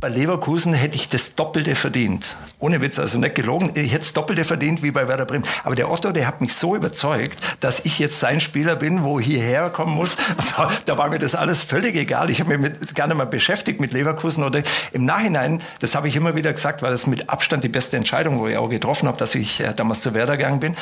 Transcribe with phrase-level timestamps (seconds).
[0.00, 2.34] bei Leverkusen hätte ich das Doppelte verdient.
[2.58, 3.72] Ohne Witz, also nicht gelogen.
[3.74, 5.44] Ich hätte das Doppelte verdient wie bei Werder Bremen.
[5.62, 9.20] Aber der Otto, der hat mich so überzeugt, dass ich jetzt sein Spieler bin, wo
[9.20, 10.16] ich hierher kommen muss.
[10.56, 12.28] Da, da war mir das alles völlig egal.
[12.28, 14.42] Ich habe mich mit, gar nicht mal beschäftigt mit Leverkusen.
[14.42, 17.96] Oder im Nachhinein, das habe ich immer wieder gesagt, war das mit Abstand die beste
[17.96, 20.76] Entscheidung, wo ich auch getroffen habe, dass ich äh, damals zu Werder gegangen bin.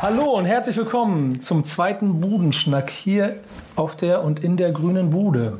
[0.00, 3.36] Hallo und herzlich willkommen zum zweiten Budenschnack hier
[3.80, 5.58] auf der und in der grünen Bude.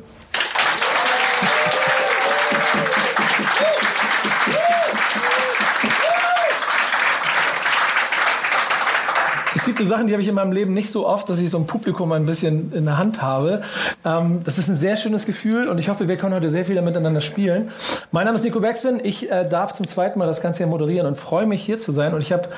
[9.83, 11.67] So Sachen, die habe ich in meinem Leben nicht so oft, dass ich so ein
[11.67, 13.61] Publikum ein bisschen in der Hand habe.
[14.05, 16.81] Ähm, das ist ein sehr schönes Gefühl und ich hoffe, wir können heute sehr viel
[16.81, 17.71] miteinander spielen.
[18.11, 18.99] Mein Name ist Nico Bergspin.
[19.03, 21.91] Ich äh, darf zum zweiten Mal das Ganze hier moderieren und freue mich hier zu
[21.91, 22.13] sein.
[22.13, 22.49] Und ich habe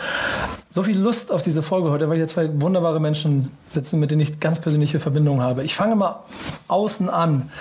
[0.70, 4.22] so viel Lust auf diese Folge heute, weil hier zwei wunderbare Menschen sitzen, mit denen
[4.22, 5.64] ich ganz persönliche Verbindungen habe.
[5.64, 6.24] Ich fange mal
[6.68, 7.52] außen an.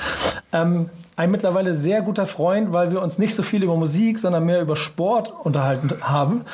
[0.52, 4.44] Ähm, ein mittlerweile sehr guter Freund, weil wir uns nicht so viel über Musik, sondern
[4.44, 6.44] mehr über Sport unterhalten haben.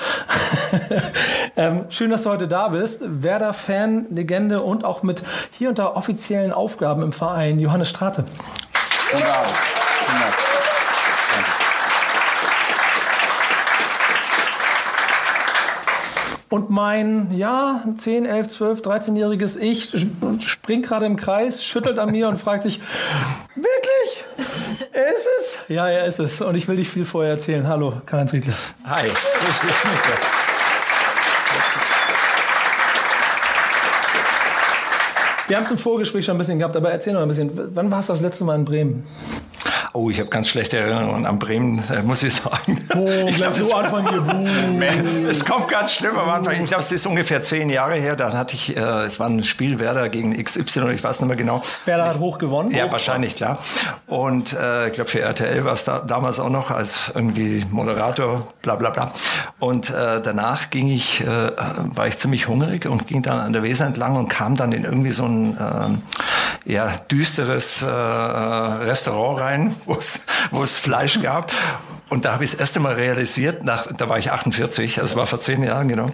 [1.56, 3.02] ähm, schön, dass du heute da bist.
[3.04, 8.24] Werder-Fan, Legende und auch mit hier und da offiziellen Aufgaben im Verein, Johannes Strate.
[9.12, 9.44] Wunderbar.
[10.06, 10.27] Wunderbar.
[16.50, 19.92] Und mein, ja, 10, 11, 12, 13-jähriges Ich
[20.40, 22.80] springt gerade im Kreis, schüttelt an mir und fragt sich,
[23.54, 24.24] wirklich?
[24.92, 25.58] Er ist es?
[25.68, 26.40] Ja, er ist es.
[26.40, 27.68] Und ich will dich viel vorher erzählen.
[27.68, 28.54] Hallo, Karl-Heinz Riedle.
[28.84, 29.06] Hi.
[29.06, 29.74] Grüß dich.
[35.48, 37.50] Wir haben es im Vorgespräch schon ein bisschen gehabt, aber erzähl noch ein bisschen.
[37.74, 39.06] Wann warst du das letzte Mal in Bremen?
[39.94, 42.86] Oh, ich habe ganz schlechte Erinnerungen an Bremen, äh, muss ich sagen.
[42.94, 45.28] Oh, ich glaub, so Anfang hier.
[45.28, 46.62] es kommt ganz schlimm am Anfang.
[46.62, 48.14] Ich glaube, es ist ungefähr zehn Jahre her.
[48.14, 51.36] Da hatte ich, äh, es war ein Spiel Werder gegen XY, ich weiß nicht mehr
[51.36, 51.62] genau.
[51.86, 52.70] Werder hat hoch gewonnen.
[52.70, 53.58] Ja, wahrscheinlich, klar.
[54.06, 58.46] Und äh, ich glaube, für RTL war es da, damals auch noch als irgendwie Moderator,
[58.62, 59.12] bla bla bla.
[59.58, 63.62] Und äh, danach ging ich, äh, war ich ziemlich hungrig und ging dann an der
[63.62, 69.74] Weser entlang und kam dann in irgendwie so ein äh, ja, düsteres äh, Restaurant rein,
[69.88, 71.52] wo es Fleisch gab.
[72.08, 75.26] Und da habe ich das erste Mal realisiert, nach, da war ich 48, das war
[75.26, 76.10] vor zehn Jahren genau,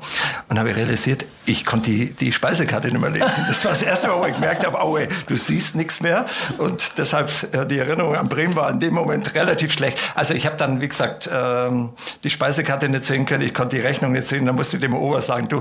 [0.48, 3.44] und habe realisiert, ich konnte die, die Speisekarte nicht mehr lesen.
[3.46, 6.26] Das war das erste Mal, wo ich gemerkt habe, ey, du siehst nichts mehr.
[6.58, 9.98] Und deshalb, ja, die Erinnerung an Bremen war in dem Moment relativ schlecht.
[10.14, 11.90] Also ich habe dann, wie gesagt, ähm,
[12.24, 14.46] die Speisekarte nicht sehen können, ich konnte die Rechnung nicht sehen.
[14.46, 15.60] Dann musste ich dem Ober sagen, du,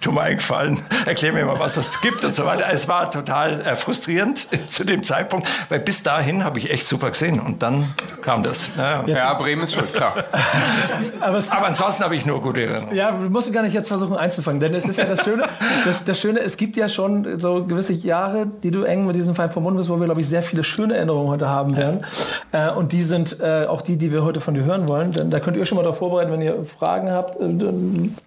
[0.00, 2.66] tu mir eingefallen, erklär mir mal, was es gibt und so weiter.
[2.70, 7.10] Es war total äh, frustrierend zu dem Zeitpunkt, weil bis dahin habe ich echt super
[7.10, 7.40] gesehen.
[7.40, 7.84] Und dann
[8.20, 8.68] kam das.
[8.76, 10.14] Ja, ja Bremen ist schon klar.
[11.20, 12.96] aber, aber, ansonsten habe ich nur gute Erinnerungen.
[12.96, 15.44] Ja, du musst gar nicht jetzt versuchen einzufangen, denn es ist ja das Schöne,
[15.84, 19.34] das, das, Schöne, es gibt ja schon so gewisse Jahre, die du eng mit diesem
[19.34, 22.04] Verein verbunden bist, wo wir, glaube ich, sehr viele schöne Erinnerungen heute haben werden.
[22.52, 25.12] Äh, und die sind äh, auch die, die wir heute von dir hören wollen.
[25.12, 27.48] Denn da könnt ihr euch schon mal darauf vorbereiten, wenn ihr Fragen habt, äh,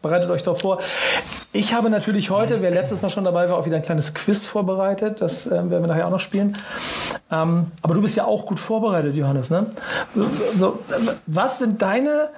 [0.01, 0.79] bereitet euch darauf vor.
[1.53, 4.45] Ich habe natürlich heute, wer letztes Mal schon dabei war, auch wieder ein kleines Quiz
[4.45, 5.21] vorbereitet.
[5.21, 6.57] Das äh, werden wir nachher auch noch spielen.
[7.41, 9.49] Ähm, aber du bist ja auch gut vorbereitet, Johannes.
[9.49, 9.67] Ne?
[10.57, 10.79] So,
[11.27, 12.29] was sind deine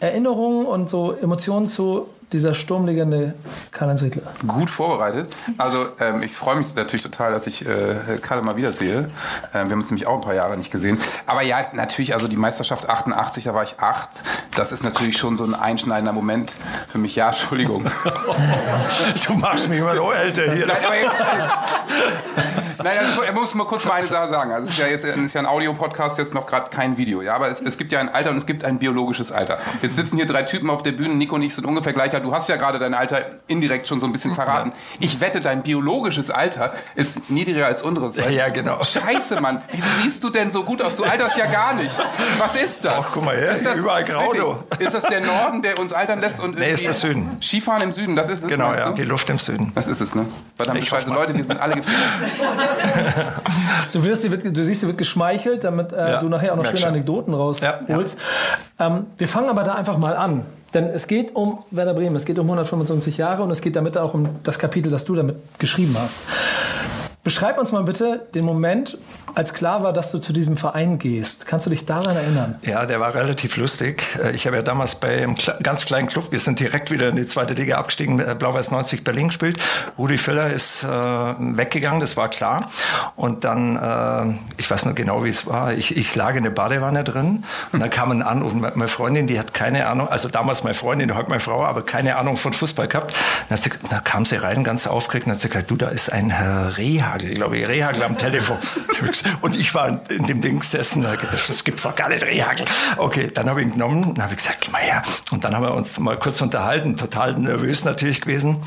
[0.00, 3.34] Erinnerungen und so Emotionen zu dieser Sturmlegende
[3.70, 4.22] Karl-Heinz Riedler?
[4.46, 5.34] Gut vorbereitet.
[5.58, 8.98] Also ähm, ich freue mich natürlich total, dass ich äh, Karl mal wiedersehe.
[8.98, 9.08] Ähm,
[9.52, 10.98] wir haben uns nämlich auch ein paar Jahre nicht gesehen.
[11.26, 14.10] Aber ja, natürlich, also die Meisterschaft 88, da war ich acht.
[14.56, 16.52] Das ist natürlich schon so ein einschneidender Moment
[16.88, 17.14] für mich.
[17.14, 17.84] Ja, Entschuldigung.
[19.26, 20.66] du machst mich immer so älter hier.
[20.66, 21.14] Nein, aber jetzt,
[22.82, 24.52] nein, also, er muss mal kurz mal eine Sache sagen.
[24.52, 27.22] Also es ist ja jetzt ist ja ein Audio-Podcast, jetzt noch gerade kein Video.
[27.22, 29.58] Ja, aber es, es gibt ja ein Alter und es gibt ein biologisches Alter.
[29.82, 31.14] Jetzt sitzen hier drei Typen auf der Bühne.
[31.14, 34.00] Nico und ich sind ungefähr gleich Alter, du hast ja gerade dein Alter indirekt schon
[34.00, 34.72] so ein bisschen verraten.
[35.00, 38.16] Ich wette, dein biologisches Alter ist niedriger als unseres.
[38.16, 38.82] Ja, ja, genau.
[38.84, 39.62] Scheiße, Mann.
[39.72, 40.94] Wie siehst du denn so gut aus?
[40.96, 41.96] Du alterst ja gar nicht.
[42.38, 42.94] Was ist das?
[42.96, 44.58] Ach, guck mal her, ist das, überall grau, du.
[44.78, 46.40] Ist das der Norden, der uns altern lässt?
[46.40, 47.38] Und nee, ist der Süden.
[47.42, 48.48] Skifahren im Süden, das ist es?
[48.48, 49.72] Genau, ja, die Luft im Süden.
[49.74, 50.26] Das ist es, ne?
[50.56, 52.00] Verdammt, scheiße Leute, wir sind alle gefilmt.
[53.92, 56.86] du, wirst, du siehst, sie wird geschmeichelt, damit äh, ja, du nachher auch noch schöne
[56.86, 58.18] Anekdoten rausholst.
[58.78, 60.42] Ja, ähm, wir fangen aber da einfach mal an.
[60.74, 63.96] Denn es geht um Werder Bremen, es geht um 125 Jahre und es geht damit
[63.96, 66.20] auch um das Kapitel, das du damit geschrieben hast.
[67.26, 68.98] Beschreib uns mal bitte den Moment,
[69.34, 71.44] als klar war, dass du zu diesem Verein gehst.
[71.48, 72.54] Kannst du dich daran erinnern?
[72.62, 74.04] Ja, der war relativ lustig.
[74.22, 77.16] Äh, ich habe ja damals bei einem ganz kleinen Club, wir sind direkt wieder in
[77.16, 79.60] die zweite Liga abgestiegen, äh, Blau-Weiß 90 Berlin gespielt.
[79.98, 82.68] Rudi Völler ist äh, weggegangen, das war klar.
[83.16, 86.50] Und dann, äh, ich weiß noch genau, wie es war, ich, ich lag in der
[86.50, 88.54] Badewanne drin und dann kam ein Anruf.
[88.54, 92.18] Meine Freundin, die hat keine Ahnung, also damals meine Freundin, heute meine Frau, aber keine
[92.18, 93.16] Ahnung von Fußball gehabt.
[93.48, 96.12] Dann, sie, dann kam sie rein, ganz aufgeregt, und hat sie gesagt, du, da ist
[96.12, 98.58] ein Herr Reha Glaube ich, Rehagel am Telefon.
[99.40, 102.66] Und ich war in dem Ding gesessen, das gibt's doch gar nicht, Rehagel.
[102.96, 105.02] Okay, dann habe ich ihn genommen und habe gesagt, geh mal her.
[105.30, 108.62] Und dann haben wir uns mal kurz unterhalten, total nervös natürlich gewesen.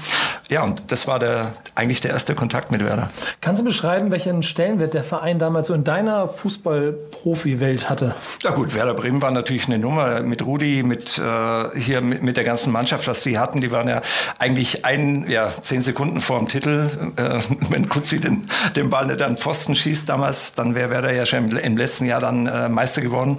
[0.49, 3.09] Ja, und das war der, eigentlich der erste Kontakt mit Werder.
[3.41, 8.15] Kannst du beschreiben, welchen Stellenwert der Verein damals so in deiner Fußball-Profi-Welt hatte?
[8.43, 12.37] Ja gut, Werder Bremen war natürlich eine Nummer mit Rudi, mit äh, hier mit, mit
[12.37, 13.61] der ganzen Mannschaft, was die hatten.
[13.61, 14.01] Die waren ja
[14.39, 16.89] eigentlich ein, ja, zehn Sekunden vor dem Titel.
[17.15, 18.38] Äh, wenn Kutzi den,
[18.75, 22.05] den Ball nicht an Pfosten schießt damals, dann wäre Werder ja schon im, im letzten
[22.05, 23.37] Jahr dann äh, Meister geworden.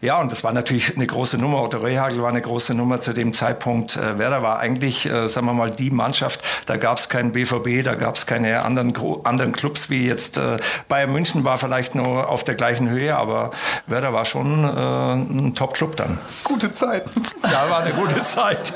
[0.00, 1.62] Ja, und das war natürlich eine große Nummer.
[1.62, 3.96] Otto Rehagel war eine große Nummer zu dem Zeitpunkt.
[3.96, 6.40] Äh, Werder war eigentlich, äh, sagen wir mal, die Mannschaft.
[6.66, 8.94] Da gab es keinen BVB, da gab es keine anderen,
[9.24, 10.58] anderen Clubs wie jetzt äh,
[10.88, 13.50] Bayern München war vielleicht nur auf der gleichen Höhe, aber
[13.86, 16.18] Werder war schon äh, ein Top-Club dann.
[16.44, 17.04] Gute Zeit.
[17.50, 18.74] Ja, war eine gute Zeit.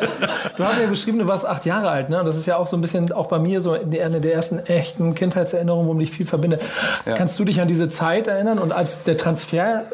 [0.57, 2.09] Du hast ja beschrieben, du warst acht Jahre alt.
[2.09, 2.23] Ne?
[2.25, 5.15] Das ist ja auch so ein bisschen auch bei mir so eine der ersten echten
[5.55, 6.59] Kindheitserinnerungen, womit ich viel verbinde.
[7.07, 7.17] Ja.
[7.17, 8.59] Kannst du dich an diese Zeit erinnern?
[8.59, 9.85] Und als der Transfer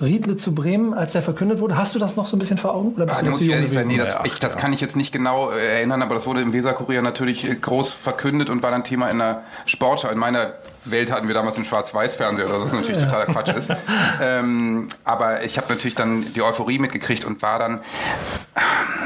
[0.00, 2.74] Riedle zu Bremen, als der verkündet wurde, hast du das noch so ein bisschen vor
[2.74, 2.94] Augen?
[2.94, 4.96] Oder bist ah, du muss ich ehrlich sein, nee, das, ich, das kann ich jetzt
[4.96, 8.70] nicht genau äh, erinnern, aber das wurde im Weserkurier natürlich äh, groß verkündet und war
[8.70, 10.08] dann Thema in der Sportschau.
[10.08, 10.54] In meiner
[10.84, 13.06] Welt hatten wir damals einen Schwarz-Weiß-Fernseher oder so, was natürlich ja.
[13.06, 13.72] totaler Quatsch ist.
[14.20, 17.80] ähm, aber ich habe natürlich dann die Euphorie mitgekriegt und war dann,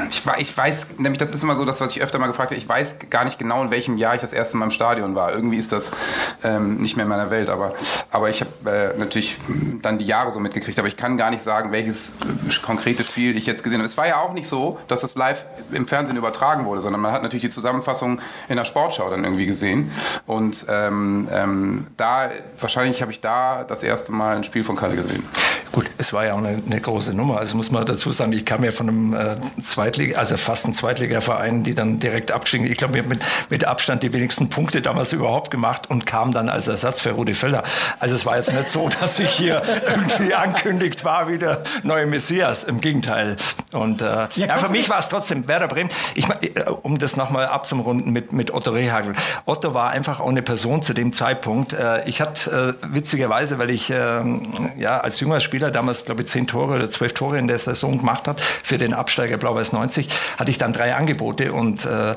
[0.09, 2.59] ich, ich weiß, nämlich das ist immer so das, was ich öfter mal gefragt habe,
[2.59, 5.31] ich weiß gar nicht genau, in welchem Jahr ich das erste Mal im Stadion war.
[5.33, 5.91] Irgendwie ist das
[6.43, 7.73] ähm, nicht mehr in meiner Welt, aber,
[8.11, 9.37] aber ich habe äh, natürlich
[9.81, 12.13] dann die Jahre so mitgekriegt, aber ich kann gar nicht sagen, welches
[12.63, 13.87] konkrete Spiel ich jetzt gesehen habe.
[13.87, 17.11] Es war ja auch nicht so, dass das live im Fernsehen übertragen wurde, sondern man
[17.11, 19.91] hat natürlich die Zusammenfassung in der Sportschau dann irgendwie gesehen
[20.25, 22.29] und ähm, ähm, da,
[22.59, 25.23] wahrscheinlich habe ich da das erste Mal ein Spiel von Kalle gesehen.
[25.71, 27.37] Gut, es war ja auch eine, eine, große Nummer.
[27.37, 30.73] Also muss man dazu sagen, ich kam ja von einem äh, Zweitliga, also fast ein
[30.73, 32.65] Zweitligaverein, die dann direkt abgestiegen.
[32.65, 33.19] Ich glaube, mit,
[33.51, 37.35] mit Abstand die wenigsten Punkte damals überhaupt gemacht und kam dann als Ersatz für Rudi
[37.35, 37.61] Völler.
[37.99, 42.07] Also es war jetzt nicht so, dass ich hier irgendwie ankündigt war wie der neue
[42.07, 42.63] Messias.
[42.63, 43.37] Im Gegenteil.
[43.71, 45.91] Und äh, ja, ja, für mich war es trotzdem Werder Bremen.
[46.15, 49.13] Ich, äh, um das nochmal abzumrunden mit, mit Otto Rehagel.
[49.45, 51.73] Otto war einfach auch eine Person zu dem Zeitpunkt.
[51.73, 54.23] Äh, ich hatte äh, witzigerweise, weil ich äh,
[54.77, 57.59] ja als junger Spieler Spieler, damals glaube ich zehn Tore oder zwölf Tore in der
[57.59, 60.07] Saison gemacht hat für den Absteiger Blau-Weiß 90,
[60.37, 62.15] hatte ich dann drei Angebote und äh,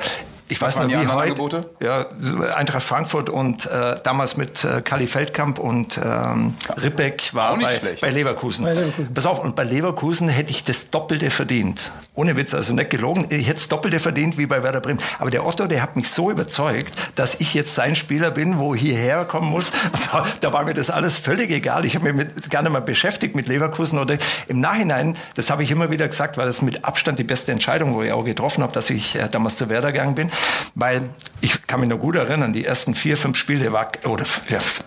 [0.53, 1.11] ich weiß noch, wie heute.
[1.11, 1.71] Angebote?
[1.81, 2.07] Ja,
[2.55, 8.11] Eintracht Frankfurt und äh, damals mit äh, Kali Feldkamp und ähm, Ribbeck war bei, bei,
[8.11, 8.67] Leverkusen.
[8.67, 9.15] bei, Leverkusen.
[9.15, 11.91] Pass auf, und bei Leverkusen hätte ich das Doppelte verdient.
[12.15, 13.27] Ohne Witz, also nicht gelogen.
[13.31, 15.01] Ich hätte das Doppelte verdient wie bei Werder Bremen.
[15.19, 18.75] Aber der Otto, der hat mich so überzeugt, dass ich jetzt sein Spieler bin, wo
[18.75, 19.73] hierher kommen muss.
[20.13, 21.87] Da, da, war mir das alles völlig egal.
[21.87, 23.99] Ich habe mich mit, gerne mal beschäftigt mit Leverkusen.
[23.99, 27.53] Oder im Nachhinein, das habe ich immer wieder gesagt, war das mit Abstand die beste
[27.53, 30.31] Entscheidung, wo ich auch getroffen habe, dass ich äh, damals zu Werder gegangen bin.
[30.75, 31.09] Weil
[31.43, 34.25] ich kann mich noch gut erinnern, die ersten vier, fünf Spiele war, oder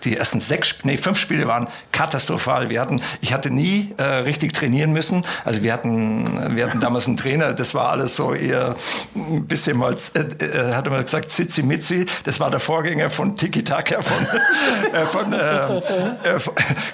[0.04, 2.70] die ersten sechs, nee, fünf Spiele waren katastrophal.
[2.70, 5.24] Wir hatten, ich hatte nie äh, richtig trainieren müssen.
[5.44, 8.74] Also wir hatten, wir hatten damals einen Trainer, das war alles so eher
[9.14, 12.06] ein bisschen mal, äh, äh, hat man gesagt, Zizi Mitzi.
[12.24, 14.26] Das war der Vorgänger von Tiki Taka von,
[14.94, 16.40] äh, von, äh, äh,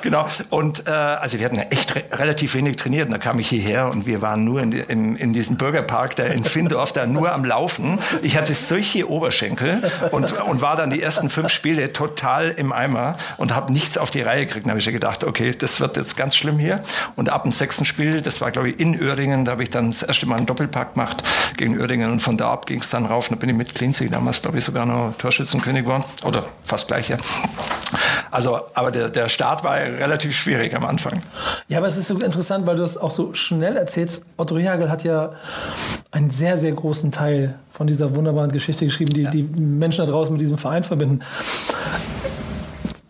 [0.02, 0.26] genau.
[0.50, 3.06] Und äh, also wir hatten echt re relativ wenig trainiert.
[3.06, 6.24] Und da kam ich hierher und wir waren nur in, in, in diesem Bürgerpark da
[6.24, 8.00] in Findorf, da nur am Laufen.
[8.22, 9.51] Ich hatte solche Oberschenkel
[10.10, 14.10] und, und war dann die ersten fünf Spiele total im Eimer und habe nichts auf
[14.10, 14.66] die Reihe gekriegt.
[14.66, 16.80] Da habe ich gedacht, okay, das wird jetzt ganz schlimm hier.
[17.16, 19.90] Und ab dem sechsten Spiel, das war glaube ich in Uerdingen, da habe ich dann
[19.90, 21.22] das erste Mal einen Doppelpack gemacht
[21.56, 23.28] gegen Uerdingen und von da ab ging es dann rauf.
[23.28, 27.08] Da bin ich mit Cleansey damals glaube ich sogar noch Torschützenkönig geworden oder fast gleich,
[27.08, 27.16] ja.
[28.30, 31.18] Also, aber der, der Start war relativ schwierig am Anfang.
[31.68, 34.24] Ja, aber es ist so interessant, weil du das auch so schnell erzählst.
[34.38, 35.32] Otto Rehagel hat ja
[36.10, 39.30] einen sehr, sehr großen Teil von dieser wunderbaren Geschichte geschrieben, die ja.
[39.32, 41.18] die Menschen da draußen mit diesem Verein verbinden.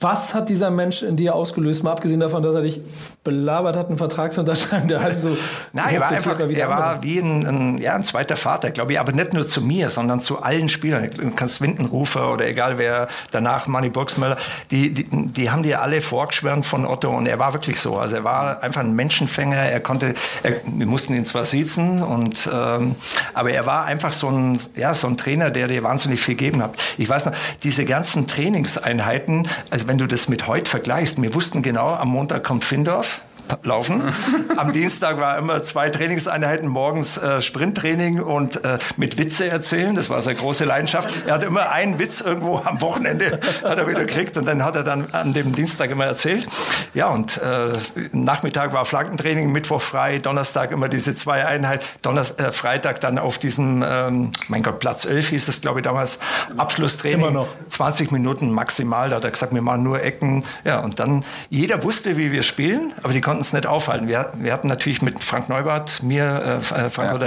[0.03, 2.81] Was hat dieser Mensch in dir ausgelöst, mal abgesehen davon, dass er dich
[3.25, 5.37] belabert hat, einen Vertrag zu unterschreiben, der halt so.
[5.73, 9.01] Nein, er war einfach, er war wie ein, ein, ja, ein zweiter Vater, glaube ich,
[9.01, 11.09] aber nicht nur zu mir, sondern zu allen Spielern.
[11.17, 14.37] Du kannst Windenrufer oder egal wer danach, Manny Burgsmüller,
[14.71, 17.97] die, die, die haben dir alle vorgeschwärmt von Otto und er war wirklich so.
[17.97, 22.51] Also er war einfach ein Menschenfänger, er konnte, er, wir mussten ihn zwar sitzen und,
[22.53, 22.97] ähm,
[23.35, 26.63] aber er war einfach so ein, ja, so ein Trainer, der dir wahnsinnig viel gegeben
[26.63, 26.77] hat.
[26.99, 27.33] Ich weiß noch,
[27.63, 32.45] diese ganzen Trainingseinheiten, also wenn du das mit heute vergleichst, wir wussten genau, am Montag
[32.45, 33.23] kommt Findorf,
[33.63, 34.03] laufen.
[34.57, 39.95] Am Dienstag war immer zwei Trainingseinheiten, morgens äh, Sprinttraining und äh, mit Witze erzählen.
[39.95, 41.09] Das war seine große Leidenschaft.
[41.27, 44.77] Er hat immer einen Witz irgendwo am Wochenende hat er wieder gekriegt und dann hat
[44.77, 46.47] er dann an dem Dienstag immer erzählt.
[46.95, 47.73] Ja, und äh,
[48.13, 53.39] Nachmittag war Flankentraining, Mittwoch frei, Donnerstag immer diese zwei Einheiten, Donnerstag, äh, Freitag dann auf
[53.39, 56.19] diesem, ähm, mein Gott, Platz 11 hieß es, glaube ich, damals,
[56.57, 57.21] Abschlusstraining.
[57.21, 57.49] Immer noch.
[57.71, 60.45] 20 Minuten maximal, da hat er gesagt, wir machen nur Ecken.
[60.65, 64.09] Ja, und dann, jeder wusste, wie wir spielen, aber die konnten es nicht aufhalten.
[64.09, 67.13] Wir, wir hatten natürlich mit Frank Neubart, mir, äh, äh Frank Ja.
[67.13, 67.19] ja.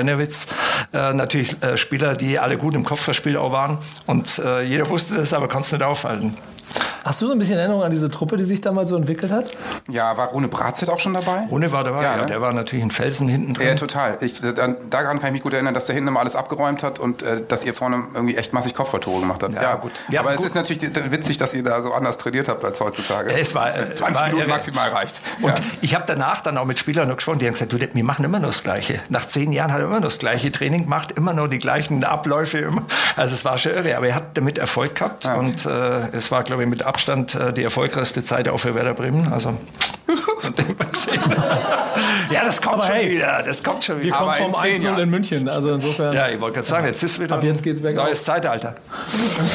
[0.94, 3.78] äh, natürlich äh, Spieler, die alle gut im Kopfballspiel auch waren.
[4.06, 6.38] Und äh, jeder wusste das, aber konnte es nicht aufhalten.
[7.03, 9.51] Hast du so ein bisschen Erinnerung an diese Truppe, die sich damals so entwickelt hat?
[9.89, 11.45] Ja, war Rune Bratzett auch schon dabei?
[11.51, 12.25] Rune war dabei, Ja, ja, ne?
[12.25, 13.67] der war natürlich ein Felsen hinten drin.
[13.67, 14.17] Ja, total.
[14.22, 16.98] Ich, dann, daran kann ich mich gut erinnern, dass der hinten immer alles abgeräumt hat
[17.00, 19.53] und äh, dass ihr vorne irgendwie echt massig Kopfballtore gemacht habt.
[19.53, 19.91] Ja, gut.
[20.10, 20.81] Wir Aber es gut- ist natürlich
[21.12, 23.31] witzig, dass ihr da so anders trainiert habt als heutzutage.
[23.39, 24.50] Es war, äh, 20 war Minuten irre.
[24.50, 25.22] maximal reicht.
[25.41, 25.55] Und Ja.
[25.81, 28.25] ich habe danach dann auch mit Spielern noch gesprochen, die haben gesagt, du, wir machen
[28.25, 29.00] immer noch das Gleiche.
[29.10, 32.03] Nach zehn Jahren hat er immer noch das gleiche Training gemacht, immer noch die gleichen
[32.03, 32.57] Abläufe.
[32.57, 32.81] Immer.
[33.15, 35.36] Also es war schon irre, aber er hat damit Erfolg gehabt Ja.
[35.36, 38.94] und äh, es war, glaube ich, mit Abstand äh, die erfolgreichste Zeit auch für Werder
[38.94, 39.32] Bremen.
[39.32, 39.58] Also
[42.32, 44.18] ja, das kommt Aber schon hey, wieder, das kommt schon Wir wieder.
[44.18, 45.00] Aber kommen vom zehn 1-0 Jahren.
[45.02, 45.50] in München.
[45.50, 46.14] Also insofern.
[46.14, 48.06] Ja, ich wollte gerade sagen, jetzt ist wieder Ab jetzt geht's bergauf.
[48.06, 48.76] neues Zeitalter.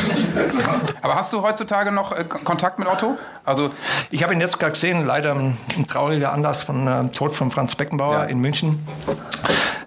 [1.03, 3.17] Aber hast du heutzutage noch äh, Kontakt mit Otto?
[3.45, 3.71] Also
[4.11, 7.51] Ich habe ihn jetzt gerade gesehen, leider ein, ein trauriger Anlass von äh, Tod von
[7.51, 8.25] Franz Beckenbauer Ja.
[8.25, 8.87] in München.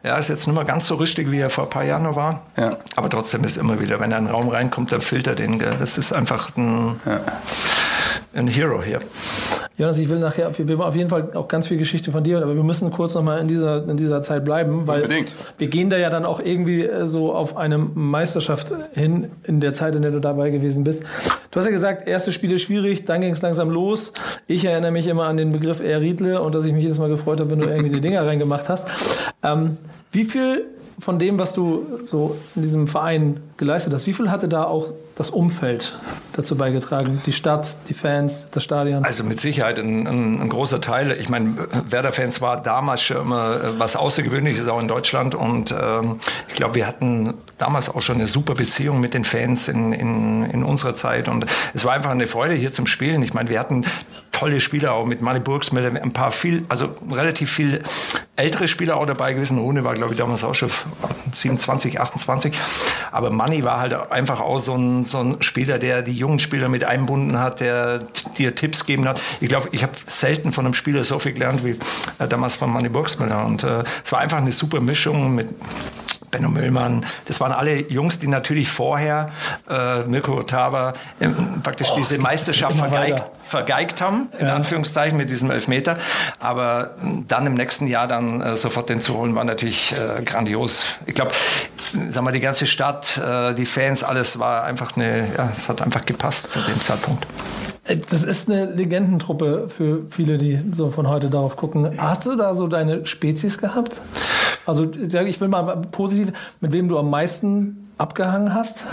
[0.05, 2.17] Er ist jetzt nicht mehr ganz so richtig, wie er vor ein paar Jahren noch
[2.17, 2.41] war.
[2.57, 2.77] Ja.
[2.97, 5.59] Aber trotzdem ist immer wieder, wenn er in einen Raum reinkommt, dann filtert er den.
[5.59, 5.73] Gell?
[5.79, 6.99] Das ist einfach ein,
[8.33, 8.99] ein Hero hier.
[9.83, 12.55] Jonas, ich will nachher, wir auf jeden Fall auch ganz viel Geschichte von dir, aber
[12.55, 15.33] wir müssen kurz nochmal in dieser, in dieser Zeit bleiben, weil Unbedingt.
[15.57, 19.73] wir gehen da ja dann auch irgendwie äh, so auf eine Meisterschaft hin in der
[19.73, 21.03] Zeit, in der du dabei gewesen bist.
[21.51, 24.13] Du hast ja gesagt, erste Spiele schwierig, dann ging es langsam los.
[24.47, 27.09] Ich erinnere mich immer an den Begriff Air Riedle und dass ich mich jedes Mal
[27.09, 28.87] gefreut habe, wenn du irgendwie die Dinger reingemacht hast.
[29.43, 29.75] Ähm,
[30.13, 30.63] wie viel
[30.97, 34.89] von dem, was du so in diesem Verein geleistet hast, wie viel hatte da auch
[35.15, 35.97] das Umfeld
[36.33, 37.21] dazu beigetragen?
[37.25, 39.05] Die Stadt, die Fans, das Stadion?
[39.05, 41.11] Also mit Sicherheit ein, ein, ein großer Teil.
[41.19, 41.55] Ich meine,
[41.89, 46.75] Werder-Fans war damals schon immer äh, was Außergewöhnliches auch in Deutschland und ähm, ich glaube,
[46.75, 50.95] wir hatten damals auch schon eine super Beziehung mit den Fans in, in, in unserer
[50.95, 53.21] Zeit und es war einfach eine Freude hier zum Spielen.
[53.21, 53.85] Ich meine, wir hatten
[54.33, 57.81] tolle Spieler auch mit Manny Burgsmüller, ein paar viel, also relativ viel
[58.35, 59.59] ältere Spieler auch dabei gewesen.
[59.59, 60.71] Rune war, glaube ich, damals auch schon
[61.35, 62.53] 27, 28.
[63.11, 66.69] Aber Manny war halt einfach auch so ein, so ein Spieler, der die jungen Spieler
[66.69, 67.99] mit einbunden hat, der
[68.37, 69.21] dir Tipps gegeben hat.
[69.41, 71.77] Ich glaube, ich habe selten von einem Spieler so viel gelernt wie
[72.19, 73.45] äh, damals von Manny Burgsmüller.
[73.45, 75.49] Und äh, es war einfach eine super Mischung mit
[76.33, 79.29] Benno Müllmann, das waren alle Jungs, die natürlich vorher
[79.69, 84.55] äh, Mirko Otava ähm, praktisch Oh, diese Meisterschaft vergeigt, vergeigt haben, in Ja.
[84.55, 85.97] Anführungszeichen mit diesem Elfmeter.
[86.39, 86.91] Aber
[87.27, 90.95] dann im nächsten Jahr dann äh, sofort den zu holen, war natürlich äh, grandios.
[91.05, 91.31] Ich glaube,
[92.09, 95.81] sag mal, die ganze Stadt, äh, die Fans, alles war einfach eine, ja, es hat
[95.83, 97.27] einfach gepasst zu dem Zeitpunkt.
[97.85, 101.97] Äh, Das ist eine Legendentruppe für viele, die so von heute darauf gucken.
[101.97, 104.01] Hast du da so deine Spezies gehabt?
[104.65, 108.85] Also ich will mal positiv, mit wem du am meisten abgehangen hast?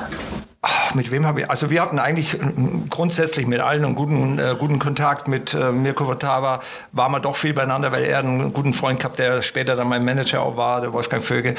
[0.92, 1.50] Mit wem habe ich?
[1.50, 2.46] Also wir hatten eigentlich äh,
[2.90, 5.26] grundsätzlich mit allen einen guten, äh, guten Kontakt.
[5.26, 6.60] Mit äh, Mirko Votava
[6.92, 10.04] waren wir doch viel beieinander, weil er einen guten Freund gehabt, der später dann mein
[10.04, 11.54] Manager auch war, der Wolfgang Vöge.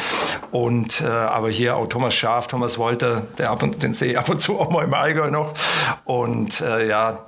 [0.51, 4.19] Und äh, aber hier auch Thomas Schaaf, Thomas Wolter, der ab und den sehe ich
[4.19, 5.53] ab und zu auch mal im Allgäu noch.
[6.05, 7.25] Und äh, ja.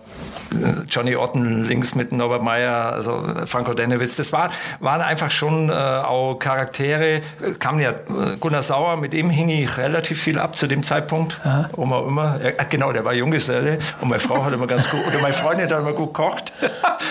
[0.53, 4.15] Äh, Johnny Otten links mit Norbert Meyer, also Franco Denewitz.
[4.15, 7.15] Das war, waren einfach schon äh, auch Charaktere.
[7.15, 7.22] Äh,
[7.60, 11.41] Kam ja äh, Gunnar Sauer, mit dem hing ich relativ viel ab zu dem Zeitpunkt.
[11.75, 12.39] Oma immer.
[12.41, 15.34] Ja, äh, genau, der war Junggeselle und meine Frau hat immer ganz gut, oder meine
[15.34, 16.53] Freundin hat immer gut gekocht.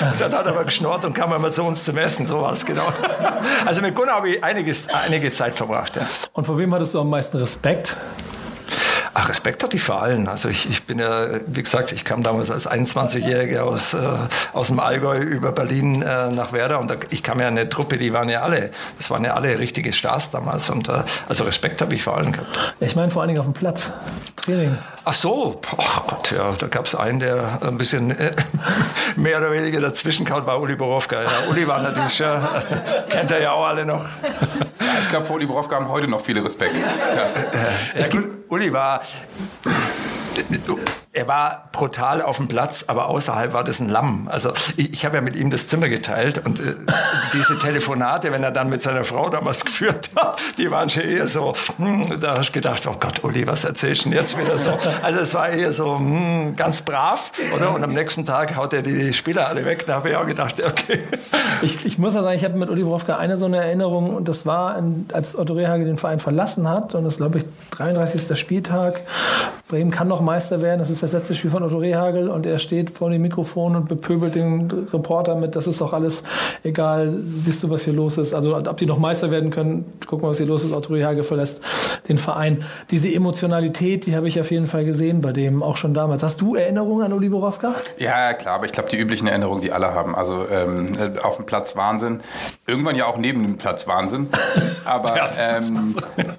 [0.00, 2.26] und dann hat er mal geschnurrt und kam immer zu uns zum Essen.
[2.26, 2.92] So war es genau.
[3.64, 5.96] Also mit Gunnar habe ich einiges, einige Zeit verbracht.
[5.96, 6.02] Ja.
[6.32, 7.96] Und vor wem hattest du am meisten Respekt?
[9.14, 10.26] Ach, Respekt hatte ich vor allen.
[10.26, 13.98] Also ich, ich bin ja, wie gesagt, ich kam damals als 21-Jähriger aus, äh,
[14.54, 17.68] aus dem Allgäu über Berlin äh, nach Werder und da, ich kam ja in eine
[17.68, 21.44] Truppe, die waren ja alle, das waren ja alle richtige Stars damals und äh, also
[21.44, 22.74] Respekt habe ich vor allen gehabt.
[22.80, 23.92] Ich meine vor allen Dingen auf dem Platz.
[24.36, 24.76] Training.
[25.04, 28.30] Ach so, oh Gott, ja, da gab es einen, der ein bisschen äh,
[29.16, 31.22] mehr oder weniger dazwischen kaut, war Uli Borowka.
[31.22, 32.62] Ja, Uli war natürlich, ja,
[33.08, 34.04] kennt er ja auch alle noch.
[35.02, 36.76] ich glaube, vor Uli Borowka haben heute noch viele Respekt.
[36.76, 36.82] Ja.
[37.94, 38.08] Ja,
[38.52, 39.00] gut, Uli war,
[41.14, 44.28] er war brutal auf dem Platz, aber außerhalb war das ein Lamm.
[44.30, 46.74] Also ich, ich habe ja mit ihm das Zimmer geteilt und äh,
[47.34, 51.26] diese Telefonate, wenn er dann mit seiner Frau damals geführt hat, die waren schon eher
[51.26, 54.56] so, hm, da hast du gedacht, oh Gott, Uli, was erzählst du denn jetzt wieder
[54.56, 54.78] so?
[55.02, 57.74] Also es war eher so hm, ganz brav, oder?
[57.74, 59.84] Und am nächsten Tag haut er die Spieler alle weg.
[59.86, 61.00] Da habe ich auch gedacht, okay.
[61.60, 64.28] Ich, ich muss auch sagen, ich habe mit Uli Borowka eine so eine Erinnerung und
[64.28, 68.38] das war, als Otto Rehagel den Verein verlassen hat und das glaube ich 33.
[68.38, 69.02] Spieltag.
[69.68, 70.78] Bremen kann noch Meister werden.
[70.78, 73.88] Das ist das letzte Spiel von Otto Rehagel und er steht vor dem Mikrofon und
[73.88, 76.24] bepöbelt den Reporter mit, das ist doch alles
[76.64, 78.34] egal, siehst du, was hier los ist.
[78.34, 80.72] Also ob die noch Meister werden können, gucken wir, was hier los ist.
[80.72, 81.60] Otto Rehagel verlässt
[82.08, 82.64] den Verein.
[82.90, 86.22] Diese Emotionalität, die habe ich auf jeden Fall gesehen bei dem, auch schon damals.
[86.22, 87.74] Hast du Erinnerungen an Uli Borowka?
[87.98, 90.14] Ja, klar, aber ich glaube, die üblichen Erinnerungen, die alle haben.
[90.14, 92.20] Also ähm, auf dem Platz Wahnsinn.
[92.66, 94.28] Irgendwann ja auch neben dem Platz Wahnsinn.
[94.84, 95.94] Aber ähm,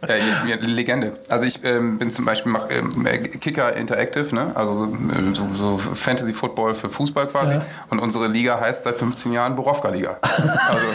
[0.08, 1.14] äh, Legende.
[1.30, 3.06] Also ich ähm, bin zum Beispiel mach, ähm,
[3.40, 4.52] Kicker Interactive, ne?
[4.56, 7.54] also so, so, so Fantasy Football für Fußball quasi.
[7.54, 7.62] Ja.
[7.90, 10.18] Und unsere Liga heißt seit 15 Jahren Borowka Liga.
[10.74, 10.88] Also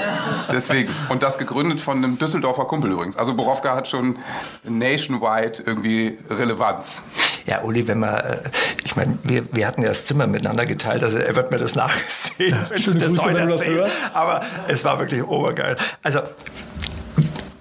[0.53, 0.93] deswegen.
[1.09, 3.17] Und das gegründet von einem Düsseldorfer Kumpel übrigens.
[3.17, 4.19] Also Borowka hat schon
[4.65, 7.03] nationwide irgendwie Relevanz.
[7.47, 8.39] Ja, Uli, wenn man, äh,
[8.85, 11.75] ich meine, wir, wir hatten ja das Zimmer miteinander geteilt, also er wird mir das
[11.77, 13.95] nachsehen, ja, wenn das Grüße, wenn du das hörst.
[14.13, 15.77] Aber es war wirklich obergeil.
[16.03, 16.21] Also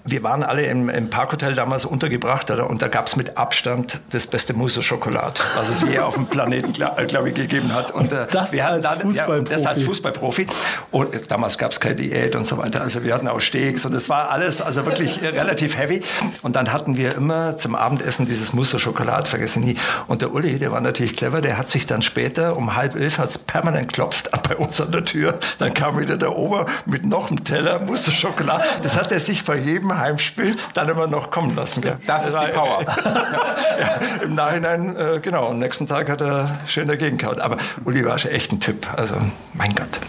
[0.10, 2.70] wir waren alle im, im Parkhotel damals untergebracht oder?
[2.70, 6.28] und da gab es mit Abstand das beste Mousse Schokolade, was es je auf dem
[6.28, 7.92] Planeten, glaube glaub ich, gegeben hat.
[7.92, 10.48] Und, äh, das, wir als dann, ja, das als Fußballprofi.
[10.92, 12.82] Und äh, damals gab es keine Diät und so weiter.
[12.82, 16.02] Also wir hatten auch Steaks und es war alles also wirklich relativ heavy.
[16.42, 19.78] Und dann hatten wir immer zum Abendessen dieses Mousse Schokolade, vergessen nie.
[20.08, 23.18] Und der Uli, der war natürlich clever, der hat sich dann später um halb elf
[23.18, 25.40] hat's permanent klopft bei uns an der Tür.
[25.58, 28.64] Dann kam wieder der Ober mit noch einem Teller Mousse Schokolade.
[28.84, 29.56] Das hat er sich vor
[29.98, 31.82] Heimspiel dann immer noch kommen lassen.
[31.82, 31.98] Gell?
[32.06, 32.82] Das ist die Power.
[33.80, 37.40] ja, Im Nachhinein, äh, genau, am nächsten Tag hat er schön dagegen gehauen.
[37.40, 38.88] Aber Uli war schon echt ein Typ.
[38.96, 39.16] Also,
[39.54, 40.00] mein Gott.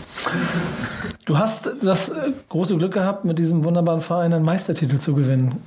[1.29, 5.63] Du hast das äh, große Glück gehabt, mit diesem wunderbaren Verein einen Meistertitel zu gewinnen.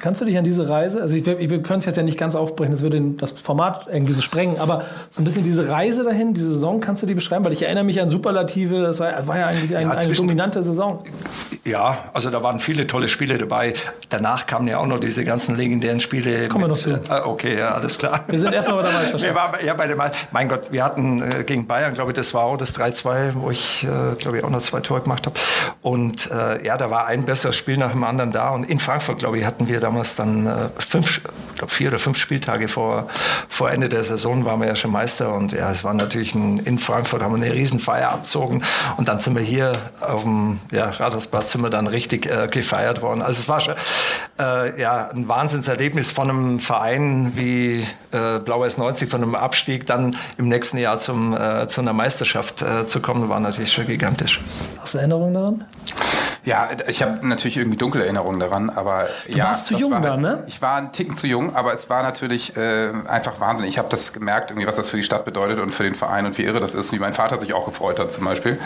[0.00, 2.18] Kannst du dich an diese Reise, also ich, wir, wir können es jetzt ja nicht
[2.18, 6.04] ganz aufbrechen, das würde das Format irgendwie so sprengen, aber so ein bisschen diese Reise
[6.04, 7.44] dahin, diese Saison, kannst du die beschreiben?
[7.44, 10.64] Weil ich erinnere mich an Superlative, das war, war ja eigentlich ein, ja, eine dominante
[10.64, 11.04] Saison.
[11.64, 13.74] Ja, also da waren viele tolle Spiele dabei.
[14.08, 16.48] Danach kamen ja auch noch diese ganzen legendären Spiele.
[16.48, 16.90] Kommen wir noch zu.
[16.90, 18.24] Äh, okay, ja, alles klar.
[18.28, 19.24] Wir sind erstmal bei der Meisterschaft.
[19.24, 20.32] Wir waren, ja, bei der Meisterschaft.
[20.32, 23.50] Mein Gott, wir hatten äh, gegen Bayern, glaube ich, das war auch das 3-2, wo
[23.50, 25.38] ich, äh, glaube ich, auch noch zwei Tore gemacht habe.
[25.82, 28.50] Und äh, ja, da war ein besseres Spiel nach dem anderen da.
[28.50, 31.20] Und in Frankfurt, glaube ich, hatten wir damals dann äh, fünf,
[31.56, 33.08] glaube vier oder fünf Spieltage vor,
[33.48, 35.34] vor Ende der Saison waren wir ja schon Meister.
[35.34, 38.62] Und ja, es war natürlich ein, in Frankfurt haben wir eine Riesenfeier abzogen.
[38.96, 43.02] Und dann sind wir hier auf dem ja, Rathausplatz sind wir dann richtig äh, gefeiert
[43.02, 43.22] worden.
[43.28, 43.74] Also es war schon
[44.38, 50.16] äh, ja, ein Wahnsinnserlebnis von einem Verein wie äh, Blau-Weiß 90, von einem Abstieg, dann
[50.38, 54.40] im nächsten Jahr zum, äh, zu einer Meisterschaft äh, zu kommen, war natürlich schon gigantisch.
[54.80, 55.64] Hast du Erinnerungen daran?
[56.48, 59.48] Ja, ich habe natürlich irgendwie dunkle Erinnerungen daran, aber du ja.
[59.48, 60.44] warst zu jung war dann, ne?
[60.46, 63.66] Ich war ein Ticken zu jung, aber es war natürlich äh, einfach Wahnsinn.
[63.66, 66.24] Ich habe das gemerkt, irgendwie, was das für die Stadt bedeutet und für den Verein
[66.24, 68.58] und wie irre das ist, wie mein Vater sich auch gefreut hat zum Beispiel.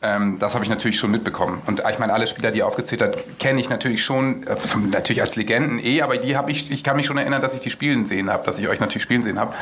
[0.00, 1.60] Ähm, das habe ich natürlich schon mitbekommen.
[1.66, 4.54] Und ich meine, alle Spieler, die er aufgezählt hat, kenne ich natürlich schon, äh,
[4.92, 7.60] natürlich als Legenden eh, aber die habe ich, ich kann mich schon erinnern, dass ich
[7.60, 9.52] die spielen sehen habe, dass ich euch natürlich spielen sehen habe.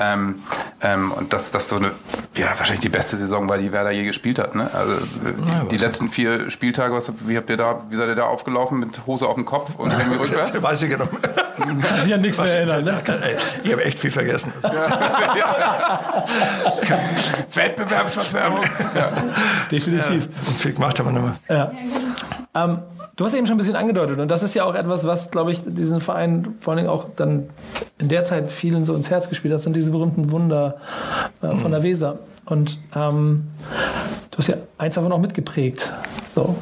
[0.00, 0.42] Ähm,
[0.80, 1.92] ähm, und dass das so eine,
[2.36, 4.56] ja, wahrscheinlich die beste Saison war, die Werder je gespielt hat.
[4.56, 4.68] Ne?
[4.74, 8.14] Also die, ja, die letzten vier Spieltage, was, wie habt ihr da, wie seid ihr
[8.14, 10.60] da aufgelaufen mit Hose auf dem Kopf und irgendwie rückwärts?
[10.62, 11.06] Weiß ich genau.
[11.56, 13.02] Kann sich an nichts mehr erinnern, ne?
[13.62, 14.52] Ich habe echt viel vergessen.
[15.32, 16.24] Ja.
[17.54, 18.62] Wettbewerbsverzerrung.
[18.94, 19.12] Ja.
[19.70, 20.08] Definitiv.
[20.08, 21.34] Ja, und viel gemacht haben wir nochmal.
[21.48, 21.72] Ja.
[22.54, 22.78] Ähm,
[23.16, 25.52] du hast eben schon ein bisschen angedeutet und das ist ja auch etwas, was, glaube
[25.52, 27.48] ich, diesen Verein vor allen Dingen auch dann
[27.98, 30.76] in der Zeit vielen so ins Herz gespielt hat, sind diese berühmten Wunder
[31.40, 32.18] äh, von der Weser.
[32.44, 33.48] Und ähm,
[34.30, 35.92] du hast ja eins davon auch mitgeprägt.
[36.34, 36.56] So,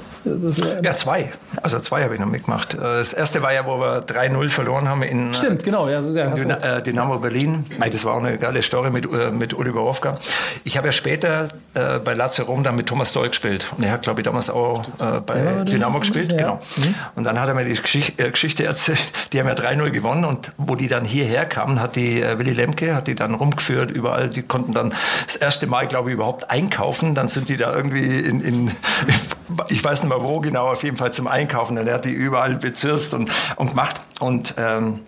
[0.83, 1.33] ja, zwei.
[1.63, 2.75] Also zwei habe ich noch mitgemacht.
[2.75, 6.03] Äh, das erste war ja, wo wir 3-0 verloren haben in, äh, Stimmt, genau, ja,
[6.03, 7.65] so, ja, in Dyna äh, Dynamo Berlin.
[7.79, 10.19] Das war auch eine geile Story mit, mit Uli Borowka.
[10.65, 13.67] Ich habe ja später äh, bei Lazio Rom dann mit Thomas Doll gespielt.
[13.77, 16.37] Und er hat, glaube ich, damals auch äh, bei ja, Dynamo gespielt.
[16.37, 16.59] Genau.
[16.77, 16.95] Mhm.
[17.15, 19.13] Und dann hat er mir die Geschichte, äh, erzählt.
[19.33, 22.95] Die haben ja 3-0 gewonnen und wo die dann hierher kamen, hat die Willy Lemke,
[22.95, 24.29] hat die dann rumgeführt überall.
[24.29, 24.93] Die konnten dann
[25.27, 27.15] das erste Mal, glaube ich, überhaupt einkaufen.
[27.15, 28.71] Dann sind die da irgendwie in, in
[29.69, 31.79] ich weiß nicht mehr wo genau, auf jeden Fall zum Einkaufen.
[31.79, 34.01] Und er hat die überall bezirzt und, und gemacht.
[34.21, 35.01] Und ähm,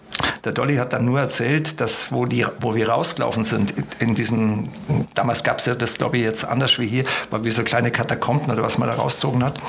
[0.44, 4.68] der Dolly hat dann nur erzählt, dass wo, die, wo wir rausgelaufen sind, in diesen,
[5.14, 7.90] damals gab es ja das, glaube ich, jetzt anders wie hier, weil wir so kleine
[7.90, 9.60] Katakomben oder was man da rausgezogen hat.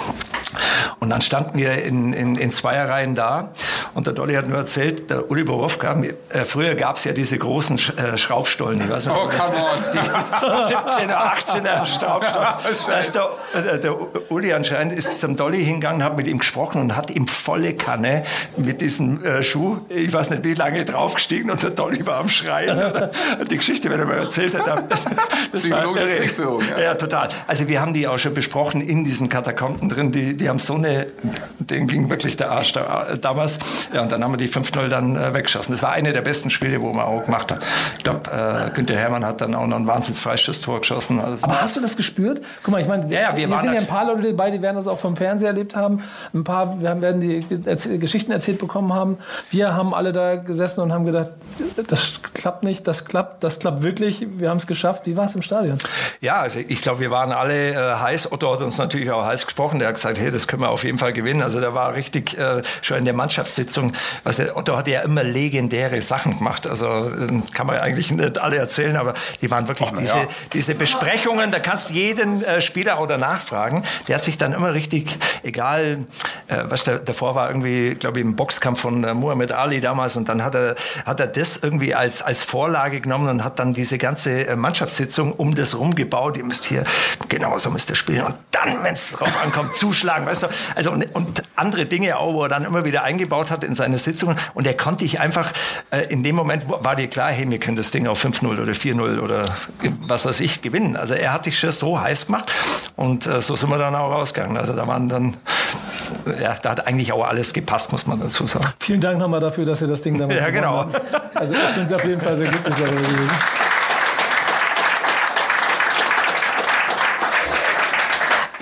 [1.00, 3.52] Und dann standen wir in, in, in Zweierreihen da
[3.94, 7.38] Und der Dolly hat nur erzählt, der Uli Borowka, äh, früher gab es ja diese
[7.38, 9.60] großen Sch äh, Schraubstollen, ich weiß nicht, Oh, come
[9.94, 10.00] die
[10.74, 12.48] 17er, 18er Schraubstollen.
[13.00, 17.12] Ist der, der Uli anscheinend ist zum Dolly hingegangen, hat mit ihm gesprochen und hat
[17.12, 18.24] ihm volle Kanne
[18.58, 22.30] mit diesem äh, Schuh, ich weiß nicht wie lange, draufgestiegen und der Dolly war am
[22.30, 23.12] Schreien.
[23.50, 24.84] die Geschichte, wenn er mal erzählt hat.
[25.54, 25.94] Das irre.
[25.94, 26.80] Kriegsführung, ja.
[26.80, 27.30] ja, total.
[27.48, 30.12] Also wir haben die auch schon besprochen in diesen Katakomben drin.
[30.12, 31.08] Die, die haben so eine,
[31.60, 33.60] denen ging wirklich der Arsch da, äh, damals.
[33.92, 35.74] Ja, und dann haben wir die 5-0 dann äh, weggeschossen.
[35.74, 37.60] Das war eine der besten Spiele, wo man auch gemacht hat.
[37.98, 41.20] Ich glaube, äh, Günther Hermann hat dann auch noch ein wahnsinns Freischuss-Tor geschossen.
[41.20, 42.42] Also, Aber hast du das gespürt?
[42.64, 44.62] Guck mal, ich meine, Ja, ja, wir waren sind ja ein paar Leute dabei, die
[44.62, 46.04] werden das auch vom Fernseher erlebt haben.
[46.34, 49.18] Ein paar wir haben- werden die Erz- Geschichten erzählt bekommen haben.
[49.50, 51.30] Wir haben alle da gesessen und haben gedacht,
[51.88, 54.26] das klappt nicht, das klappt, das klappt wirklich.
[54.38, 55.06] Wir haben es geschafft.
[55.06, 55.78] Wie war es im Stadion?
[56.22, 58.32] Ja, also ich glaube, wir waren alle äh, heiß.
[58.32, 59.80] Otto hat uns natürlich auch heiß gesprochen.
[59.80, 61.42] Der hat gesagt, hey, das können wir auf jeden Fall gewinnen.
[61.42, 63.14] Also der war richtig äh, schon in der
[63.74, 63.94] Mannschaftssitzung.
[64.24, 66.68] Was der Otto hat ja immer legendäre Sachen gemacht.
[66.68, 70.18] Also äh, kann man ja eigentlich nicht alle erzählen, aber die waren wirklich na diese,
[70.18, 70.28] ja.
[70.54, 71.52] diese Besprechungen.
[71.52, 73.84] Da kannst jeden äh, Spieler auch danach fragen.
[74.08, 76.06] Der hat sich dann immer richtig, egal,
[76.48, 80.16] äh, was der, davor war, irgendwie, glaube ich, im Boxkampf von äh, Muhammad Ali damals.
[80.16, 83.74] Und dann hat er, hat er das irgendwie als, als Vorlage genommen und hat dann
[83.74, 86.38] diese ganze äh, Mannschaftssitzung um das rumgebaut.
[86.38, 86.84] Ihr müsst hier,
[87.30, 88.24] genau so müsst ihr spielen.
[88.24, 90.48] Und dann, wenn es drauf ankommt, zuschlagen, weißt du.
[90.76, 94.00] Also, und, und andere Dinge auch, wo er dann immer wieder eingebaut hat in seine
[94.00, 94.38] Sitzungen.
[94.54, 95.52] Und er konnte ich einfach,
[95.92, 98.60] äh, in dem Moment wo- war dir klar, hey, wir können das Ding auf 5-0
[98.62, 99.46] oder 4-0 oder
[100.02, 100.96] was weiß ich gewinnen.
[100.98, 102.52] Also er hat dich schon so heiß gemacht.
[102.96, 104.58] Und äh, so sind wir dann auch rausgegangen.
[104.58, 105.36] Also da waren dann,
[106.42, 108.66] ja, da hat eigentlich auch alles gepasst, muss man dazu sagen.
[108.80, 110.78] Vielen Dank nochmal dafür, dass ihr das Ding damals Ja, genau.
[110.80, 111.02] habt.
[111.36, 113.30] Also ich bin auf jeden Fall sehr glücklich darüber gewesen.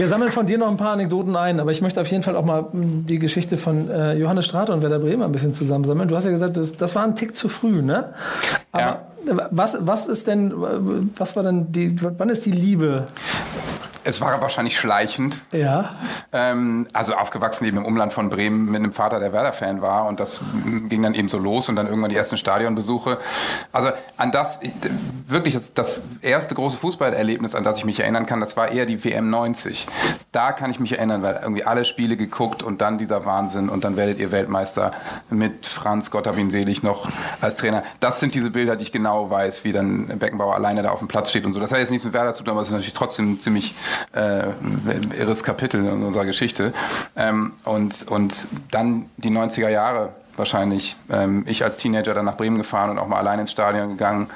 [0.02, 2.36] Wir sammeln von dir noch ein paar Anekdoten ein, aber ich möchte auf jeden Fall
[2.36, 6.08] auch mal mh, die Geschichte von äh, Johannes Strate und Werder Bremen ein bisschen zusammensammeln.
[6.10, 8.12] Du hast ja gesagt, das, das war ein Tick zu früh, ne?
[8.72, 9.48] Aber Ja.
[9.52, 10.54] was, was ist denn, äh,
[11.18, 13.06] was war denn die, wann ist die Liebe?
[14.04, 15.38] Es war wahrscheinlich schleichend.
[15.52, 15.96] Ja.
[16.34, 20.20] Ähm, also aufgewachsen eben im Umland von Bremen mit einem Vater, der Werder-Fan war und
[20.20, 20.40] das
[20.90, 23.18] ging dann eben so los und dann irgendwann die ersten Stadionbesuche.
[23.72, 24.72] Also an das, ich-
[25.28, 28.86] wirklich das, das erste große Fußballerlebnis, an das ich mich erinnern kann, das war eher
[28.86, 29.88] die WM 90.
[30.32, 33.84] Da kann ich mich erinnern, weil irgendwie alle Spiele geguckt und dann dieser Wahnsinn und
[33.84, 34.92] dann werdet ihr Weltmeister
[35.30, 37.10] mit Franz, Gott hab ihn selig, noch
[37.42, 37.84] als Trainer.
[38.00, 41.08] Das sind diese Bilder, die ich genau weiß, wie dann Beckenbauer alleine da auf dem
[41.08, 41.60] Platz steht und so.
[41.60, 43.76] Das hat jetzt nichts mit Werder zu tun, aber es ist natürlich trotzdem ziemlich
[44.14, 44.44] äh,
[45.18, 46.74] irres Kapitel in unserer Geschichte.
[47.16, 50.96] Ähm, und, und dann die 90er Jahre wahrscheinlich.
[51.10, 54.30] Ähm, ich als Teenager dann nach Bremen gefahren und auch mal allein ins Stadion gegangen.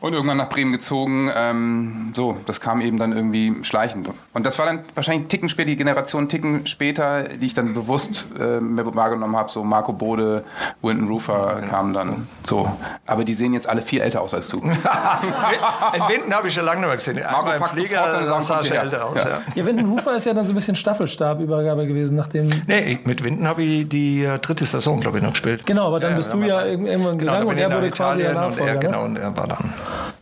[0.00, 1.28] Und irgendwann nach Bremen gezogen.
[1.34, 4.08] Ähm, so, das kam eben dann irgendwie schleichend.
[4.32, 7.54] Und das war dann wahrscheinlich einen Ticken später, die Generation einen Ticken später, die ich
[7.54, 9.50] dann bewusst äh, wahrgenommen habe.
[9.50, 10.44] So Marco Bode,
[10.82, 12.28] Winton Rufer kamen dann.
[12.44, 12.70] So.
[13.06, 14.58] Aber die sehen jetzt alle viel älter aus als du.
[14.62, 17.18] In Winden habe ich schon lange nicht mehr gesehen.
[17.22, 19.18] Einmal im packt Flieger sofort seine Sachen älter aus.
[19.18, 19.28] Ja.
[19.30, 19.38] Ja.
[19.56, 22.48] Ja, Winden Hufer ist ja dann so ein bisschen Staffelstabübergabe gewesen, nachdem.
[22.68, 25.66] Nee, ich- mit Winden habe ich die äh, dritte Saison, glaube ich, noch gespielt.
[25.66, 27.90] Genau, aber dann Ja, bist dann du ja irgend- irgendwann Genau, gegangen und er wurde
[27.90, 28.78] quasi Italien und er, ne?
[28.78, 29.74] genau, und er war dann.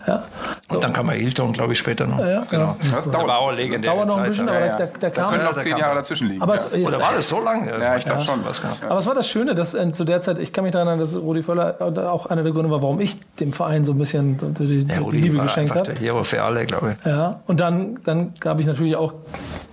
[0.07, 0.23] Ja.
[0.69, 2.19] Und dann kam er Hilton, glaube ich, später noch.
[2.19, 2.77] Ja, genau.
[2.93, 3.93] Das Der war auch legendär.
[3.93, 4.77] Dauert noch ein bisschen, aber Ja, ja.
[4.79, 5.31] der Da kam.
[5.31, 5.81] können noch zehn kam.
[5.81, 6.43] Jahre dazwischen liegen.
[6.43, 6.63] Aber ja.
[6.73, 7.71] es, Oder war das so lange?
[7.79, 8.45] Ja, ich glaube schon.
[8.45, 8.73] Was kann.
[8.89, 11.01] Aber es war das Schöne, dass äh, zu der Zeit, ich kann mich daran erinnern,
[11.05, 11.77] dass Rudi Völler
[12.11, 14.99] auch einer der Gründe war, warum ich dem Verein so ein bisschen die, die, Ja,
[14.99, 15.83] Rudi Liebe war geschenkt habe.
[15.85, 17.07] der Hero für alle, glaube ich.
[17.07, 19.15] Ja, und dann, dann habe ich natürlich auch,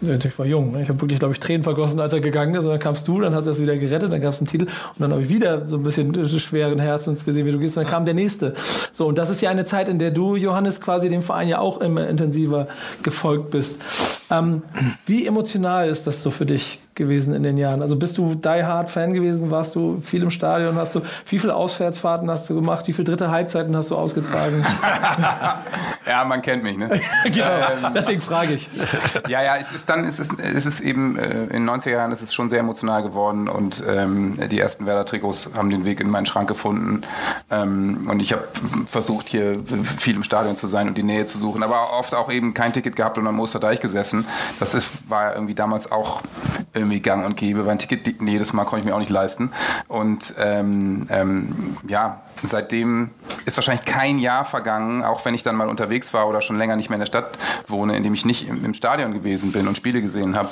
[0.01, 0.83] ich war jung, ne?
[0.83, 2.65] ich habe wirklich, glaube ich, Tränen vergossen, als er gegangen ist.
[2.65, 4.65] Und dann kamst du, dann hat er es wieder gerettet, dann gab es einen Titel.
[4.65, 7.77] Und dann habe ich wieder so ein bisschen schweren Herzens gesehen, wie du gehst.
[7.77, 8.53] Und dann kam der nächste.
[8.91, 11.59] So, und das ist ja eine Zeit, in der du, Johannes, quasi dem Verein ja
[11.59, 12.67] auch immer intensiver
[13.01, 13.81] gefolgt bist.
[14.33, 14.63] Ähm,
[15.05, 17.81] wie emotional ist das so für dich gewesen in den Jahren?
[17.81, 19.51] Also bist du Die Hard Fan gewesen?
[19.51, 20.75] Warst du viel im Stadion?
[20.75, 22.87] Hast du, wie viele Auswärtsfahrten hast du gemacht?
[22.87, 24.65] Wie viele dritte Halbzeiten hast du ausgetragen?
[26.05, 26.89] Ja, man kennt mich, ne?
[27.23, 28.69] genau, deswegen frage ich.
[29.27, 32.11] Ja, ja, es ist dann, es ist, es ist eben äh, in den 90er Jahren
[32.11, 36.09] ist es schon sehr emotional geworden und ähm, die ersten Werder-Trikots haben den Weg in
[36.09, 37.03] meinen Schrank gefunden.
[37.49, 38.43] Ähm, und ich habe
[38.85, 39.57] versucht, hier
[39.97, 42.73] viel im Stadion zu sein und die Nähe zu suchen, aber oft auch eben kein
[42.73, 44.22] Ticket gehabt und am Osterdeich gesessen.
[44.59, 46.21] Das ist, war irgendwie damals auch
[46.73, 49.51] irgendwie gang und gäbe, weil ein Ticket jedes Mal konnte ich mir auch nicht leisten.
[49.87, 53.11] Und ähm, ähm, ja, seitdem
[53.45, 56.75] ist wahrscheinlich kein Jahr vergangen, auch wenn ich dann mal unterwegs war oder schon länger
[56.75, 59.67] nicht mehr in der Stadt wohne, in dem ich nicht im, im Stadion gewesen bin
[59.67, 60.49] und Spiele gesehen habe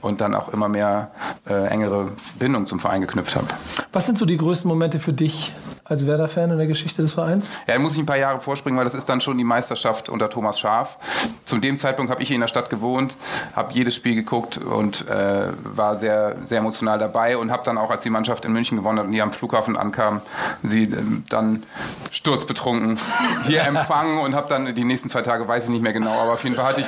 [0.00, 1.10] und dann auch immer mehr
[1.48, 3.46] äh, engere Bindung zum Verein geknüpft habe.
[3.92, 5.52] Was sind so die größten Momente für dich
[5.90, 7.48] als Werder-Fan in der Geschichte des Vereins?
[7.66, 10.08] Ja, da muss ich ein paar Jahre vorspringen, weil das ist dann schon die Meisterschaft
[10.08, 10.96] unter Thomas Schaf.
[11.44, 13.16] Zu dem Zeitpunkt habe ich in der Stadt gewohnt,
[13.56, 17.90] habe jedes Spiel geguckt und äh, war sehr, sehr emotional dabei und habe dann auch,
[17.90, 20.20] als die Mannschaft in München gewonnen hat und die am Flughafen ankam,
[20.62, 21.64] sie äh, dann
[22.12, 22.96] sturzbetrunken
[23.46, 26.34] hier empfangen und habe dann die nächsten zwei Tage, weiß ich nicht mehr genau, aber
[26.34, 26.86] auf jeden Fall hatte ich,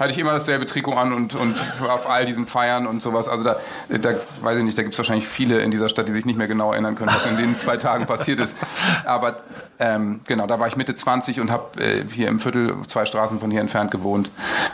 [0.00, 1.56] hatte ich immer dasselbe Trikot an und, und
[1.88, 3.28] auf all diesen Feiern und sowas.
[3.28, 6.12] Also da, da weiß ich nicht, da gibt es wahrscheinlich viele in dieser Stadt, die
[6.12, 8.56] sich nicht mehr genau erinnern können, was in den zwei Tagen passiert ist.
[9.04, 9.40] Aber
[9.78, 13.40] ähm, genau, da war ich Mitte 20 und habe äh, hier im Viertel zwei Straßen
[13.40, 14.30] von hier entfernt gewohnt.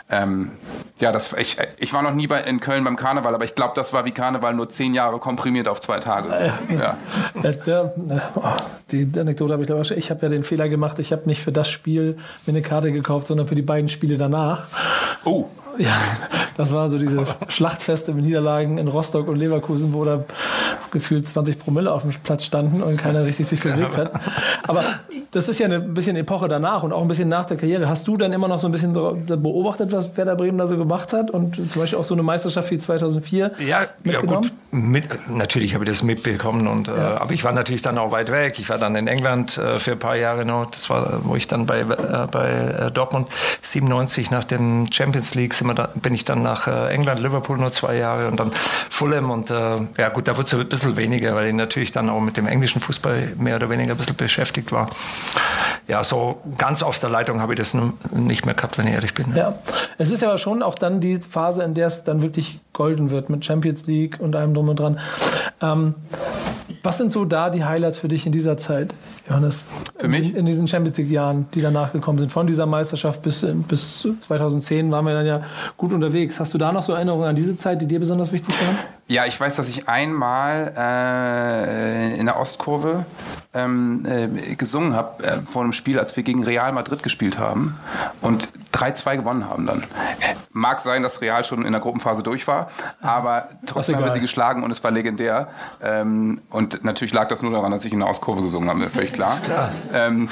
[0.09, 0.51] Ähm,
[0.99, 3.73] ja, das, ich, ich war noch nie bei, in Köln beim Karneval, aber ich glaube,
[3.75, 6.29] das war wie Karneval nur zehn Jahre komprimiert auf zwei Tage.
[6.29, 6.97] Ja.
[7.43, 7.93] Ja, der,
[8.35, 8.41] oh,
[8.91, 9.91] die Anekdote habe ich glaube ich.
[9.91, 12.91] Ich habe ja den Fehler gemacht, ich habe nicht für das Spiel mir eine Karte
[12.91, 14.65] gekauft, sondern für die beiden Spiele danach.
[15.23, 15.45] Oh.
[15.77, 15.95] Ja,
[16.57, 20.23] das waren so diese Schlachtfeste mit Niederlagen in Rostock und Leverkusen, wo da
[20.91, 24.11] gefühlt 20 Promille auf dem Platz standen und keiner richtig sich bewegt hat.
[24.67, 24.83] Aber
[25.31, 27.89] das ist ja ein bisschen Epoche danach und auch ein bisschen nach der Karriere.
[27.89, 31.13] Hast du dann immer noch so ein bisschen beobachtet, was Werder Bremen da so gemacht
[31.13, 34.43] hat und zum Beispiel auch so eine Meisterschaft wie 2004 ja, mitgenommen?
[34.43, 37.15] Ja gut, mit, natürlich habe ich das mitbekommen und äh, ja.
[37.15, 38.59] äh, aber ich war natürlich dann auch weit weg.
[38.59, 40.69] Ich war dann in England äh, für ein paar Jahre noch.
[40.71, 41.85] Das war, wo ich dann bei, äh,
[42.31, 42.49] bei
[42.87, 43.27] äh, Dortmund
[43.61, 47.95] 97 nach dem Champions League da, bin ich dann nach äh, England, Liverpool nur zwei
[47.95, 51.53] Jahre und dann Fulham und ja gut, da wurde es ein bisschen weniger, weil ich
[51.53, 54.89] natürlich dann auch mit dem englischen Fußball mehr oder weniger ein bisschen beschäftigt war
[55.87, 57.75] ja, so ganz aus der Leitung habe ich das
[58.11, 59.33] nicht mehr gehabt, wenn ich ehrlich bin.
[59.35, 59.55] Ja,
[59.97, 63.29] es ist aber schon auch dann die Phase, in der es dann wirklich golden wird
[63.29, 64.99] mit Champions League und allem drum und dran.
[65.61, 65.95] Ähm,
[66.83, 68.93] was sind so da die Highlights für dich in dieser Zeit,
[69.29, 69.63] Johannes?
[69.97, 70.29] Für mich?
[70.29, 72.31] In, in diesen Champions League-Jahren, die danach gekommen sind.
[72.31, 75.41] Von dieser Meisterschaft bis, bis 2010 waren wir dann ja
[75.77, 76.39] gut unterwegs.
[76.39, 78.77] Hast du da noch so Erinnerungen an diese Zeit, die dir besonders wichtig waren?
[79.09, 83.05] Ja, ich weiß, dass ich einmal äh, in der Ostkurve
[83.53, 87.79] ähm, äh, gesungen habe äh, vor einem Spiel, als wir gegen Real Madrid gespielt haben
[88.21, 89.83] und 3-2 gewonnen haben dann.
[90.51, 92.69] Mag sein, dass Real schon in der Gruppenphase durch war,
[93.01, 95.47] aber trotzdem haben wir sie geschlagen und es war legendär.
[95.81, 99.13] Ähm, und natürlich lag das nur daran, dass ich in der Ostkurve gesungen habe, völlig
[99.13, 99.39] klar.
[99.39, 99.71] klar.
[99.93, 100.27] Ähm,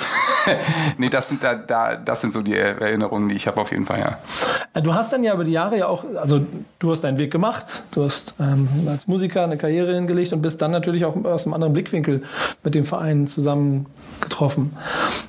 [0.98, 3.86] nee, das sind, da, da, das sind so die Erinnerungen, die ich habe auf jeden
[3.86, 4.82] Fall, ja.
[4.82, 6.46] Du hast dann ja über die Jahre ja auch, also
[6.80, 10.62] du hast deinen Weg gemacht, du hast ähm, als Musiker eine Karriere hingelegt und bist
[10.62, 12.24] dann natürlich auch aus einem anderen Blickwinkel
[12.64, 13.86] mit dem Verein zusammen
[14.22, 14.76] getroffen.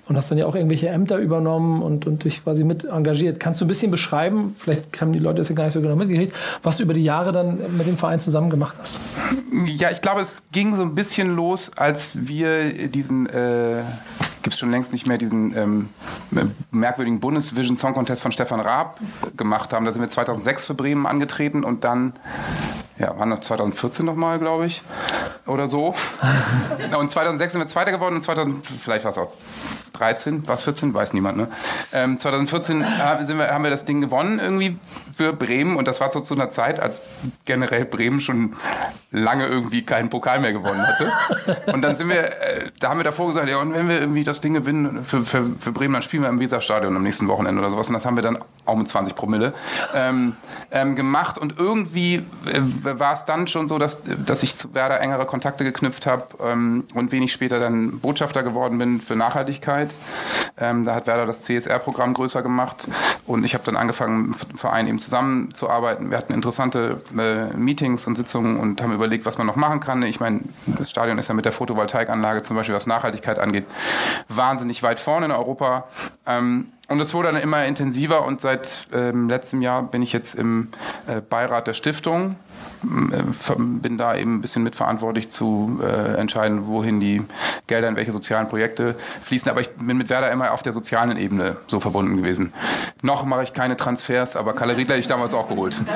[0.09, 3.41] Und hast dann ja auch irgendwelche Ämter übernommen und, und dich quasi mit engagiert.
[3.41, 5.97] Kannst du ein bisschen beschreiben, vielleicht haben die Leute das ja gar nicht so genau
[5.97, 9.01] mitgekriegt, was du über die Jahre dann mit dem Verein zusammen gemacht hast?
[9.67, 13.83] Ja, ich glaube, es ging so ein bisschen los, als wir diesen äh,
[14.47, 15.89] gibt es schon längst nicht mehr diesen ähm,
[16.71, 19.01] merkwürdigen Bundesvision Song Contest von Stefan Raab
[19.37, 19.85] gemacht haben.
[19.85, 22.13] Da sind wir 2006 für Bremen angetreten und dann
[22.99, 24.83] ja, waren noch 2014 nochmal, glaube ich,
[25.47, 25.95] oder so.
[26.99, 29.33] und 2006 sind wir Zweiter geworden und 2000, vielleicht war es auch
[29.99, 31.49] 13, was 14, weiß niemand, ne?
[31.93, 32.85] Ähm, 2014
[33.21, 34.79] sind wir, haben wir das Ding gewonnen irgendwie
[35.17, 37.01] für Bremen und das war so zu einer Zeit, als
[37.45, 38.57] generell Bremen schon
[39.11, 41.13] lange irgendwie keinen Pokal mehr gewonnen hatte.
[41.73, 44.25] Und dann sind wir, äh, da haben wir davor gesagt, ja, und wenn wir irgendwie
[44.25, 47.61] das Ding gewinnen für, für, für Bremen, dann spielen wir im Weserstadion am nächsten Wochenende
[47.61, 47.89] oder sowas.
[47.89, 49.55] Und das haben wir dann auch mit 20 Promille
[49.95, 50.35] ähm,
[50.71, 51.39] ähm, gemacht.
[51.39, 55.65] Und irgendwie äh, war es dann schon so, dass, dass ich zu Werder engere Kontakte
[55.65, 59.86] geknüpft habe ähm, und wenig später dann Botschafter geworden bin für Nachhaltigkeit.
[60.59, 62.89] Ähm, da hat Werder das CSR-Programm größer gemacht
[63.27, 66.11] und ich habe dann angefangen, mit dem Verein eben zusammenzuarbeiten.
[66.11, 70.03] Wir hatten interessante äh, Meetings und Sitzungen und haben überlegt, was man noch machen kann.
[70.03, 73.67] Ich meine, das Stadion ist ja mit der Photovoltaikanlage zum Beispiel, was Nachhaltigkeit angeht,
[74.29, 75.85] wahnsinnig weit vorne in Europa.
[76.27, 80.35] Ähm, und es wurde dann immer intensiver und seit ähm, letztem Jahr bin ich jetzt
[80.35, 80.69] im
[81.07, 82.37] äh, Beirat der Stiftung.
[82.85, 87.23] Äh, bin da eben ein bisschen mitverantwortlich zu äh, entscheiden, wohin die
[87.67, 89.51] Gelder in welche sozialen Projekte fließen.
[89.51, 92.53] Aber ich bin mit Werder immer auf der sozialen Ebene so verbunden gewesen.
[93.03, 95.77] Noch mache ich keine Transfers, aber Kalle Riedler ich damals auch geholt.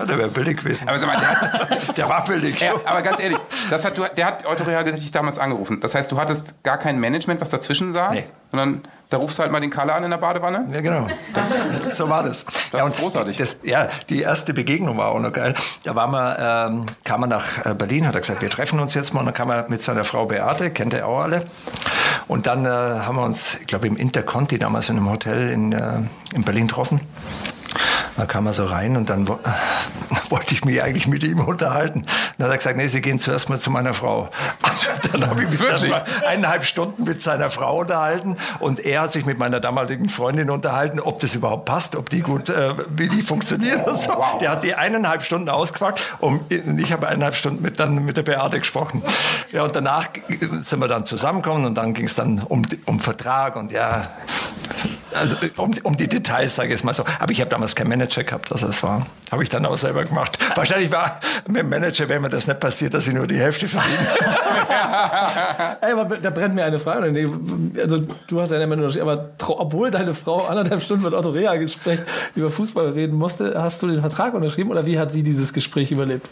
[0.00, 0.88] Ja, der wäre billig gewesen.
[0.88, 2.58] Aber mal, der, hat, der, war billig.
[2.58, 5.80] Ja, aber ganz ehrlich, das hat, der hat Autoreal dich damals angerufen.
[5.80, 8.24] Das heißt, du hattest gar kein Management, was dazwischen saß, nee.
[8.50, 10.68] sondern da rufst du halt mal den Kalle an in der Badewanne?
[10.72, 11.08] Ja, genau.
[11.34, 11.62] Das,
[11.96, 12.44] so war das.
[12.44, 13.36] Das ja, ist großartig.
[13.36, 15.54] Das, ja, die erste Begegnung war auch noch geil.
[15.84, 18.94] Da war man, ähm, kam er nach äh, Berlin, hat er gesagt, wir treffen uns
[18.94, 19.20] jetzt mal.
[19.20, 21.46] Und dann kam er mit seiner Frau Beate, kennt er auch alle.
[22.28, 25.72] Und dann äh, haben wir uns, ich glaube, im Interconti damals in einem Hotel in,
[25.72, 26.00] äh,
[26.34, 27.00] in Berlin getroffen.
[28.16, 29.28] Da kam er so rein und dann
[30.30, 32.04] wollte ich mich eigentlich mit ihm unterhalten.
[32.38, 34.30] Dann hat er gesagt, nee, Sie gehen zuerst mal zu meiner Frau.
[34.62, 35.60] Also dann habe ich mich
[36.26, 41.00] eineinhalb Stunden mit seiner Frau unterhalten und er hat sich mit meiner damaligen Freundin unterhalten,
[41.00, 44.24] ob das überhaupt passt, ob die gut, äh, wie die funktionieren und so.
[44.40, 48.22] Der hat die eineinhalb Stunden ausgefragt und ich habe eineinhalb Stunden mit, dann mit der
[48.22, 49.02] Beate gesprochen.
[49.52, 50.08] Ja, und danach
[50.62, 54.08] sind wir dann zusammengekommen und dann ging es dann um, um Vertrag und ja,
[55.14, 57.04] also um, um die Details, sage ich es mal so.
[57.18, 60.04] Aber ich habe damals keinen Manager gehabt, also das war, habe ich dann auch selber
[60.04, 60.38] gemacht.
[60.54, 63.68] Wahrscheinlich war mit dem Manager, wäre mir das nicht passiert, dass ich nur die Hälfte
[63.68, 63.98] verdiene.
[65.80, 67.30] Ey, aber da brennt mir eine Frage.
[67.78, 72.00] Also du hast ja immer nur, aber obwohl deine Frau anderthalb Stunden mit Otto Rea-Gespräch
[72.34, 75.90] über Fußball reden musste, hast du den Vertrag unterschrieben oder wie hat sie dieses Gespräch
[75.90, 76.26] überlebt?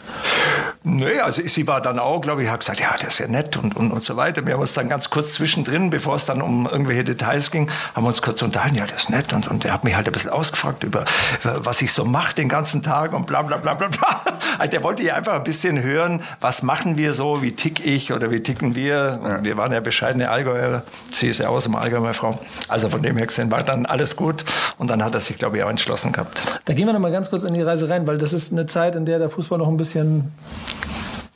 [0.83, 3.57] Nee, also sie war dann auch, glaube ich, hat gesagt, ja, das ist ja nett
[3.57, 4.45] und, und, und so weiter.
[4.45, 8.03] Wir haben uns dann ganz kurz zwischendrin, bevor es dann um irgendwelche Details ging, haben
[8.03, 9.33] wir uns kurz unterhalten, ja, das ist nett.
[9.33, 11.05] Und, und er hat mich halt ein bisschen ausgefragt über,
[11.43, 14.21] was ich so mache den ganzen Tag und bla bla bla bla bla.
[14.57, 18.11] Also der wollte ja einfach ein bisschen hören, was machen wir so, wie tick ich
[18.11, 19.19] oder wie ticken wir.
[19.23, 19.43] Ja.
[19.43, 20.83] Wir waren ja bescheidene Allgäuer.
[21.11, 22.37] Sie ist ja aus dem Allgäu, meine Frau.
[22.67, 24.43] Also von dem her gesehen war dann alles gut.
[24.77, 26.41] Und dann hat er sich, glaube ich, auch entschlossen gehabt.
[26.65, 28.65] Da gehen wir noch mal ganz kurz in die Reise rein, weil das ist eine
[28.65, 30.33] Zeit, in der der Fußball noch ein bisschen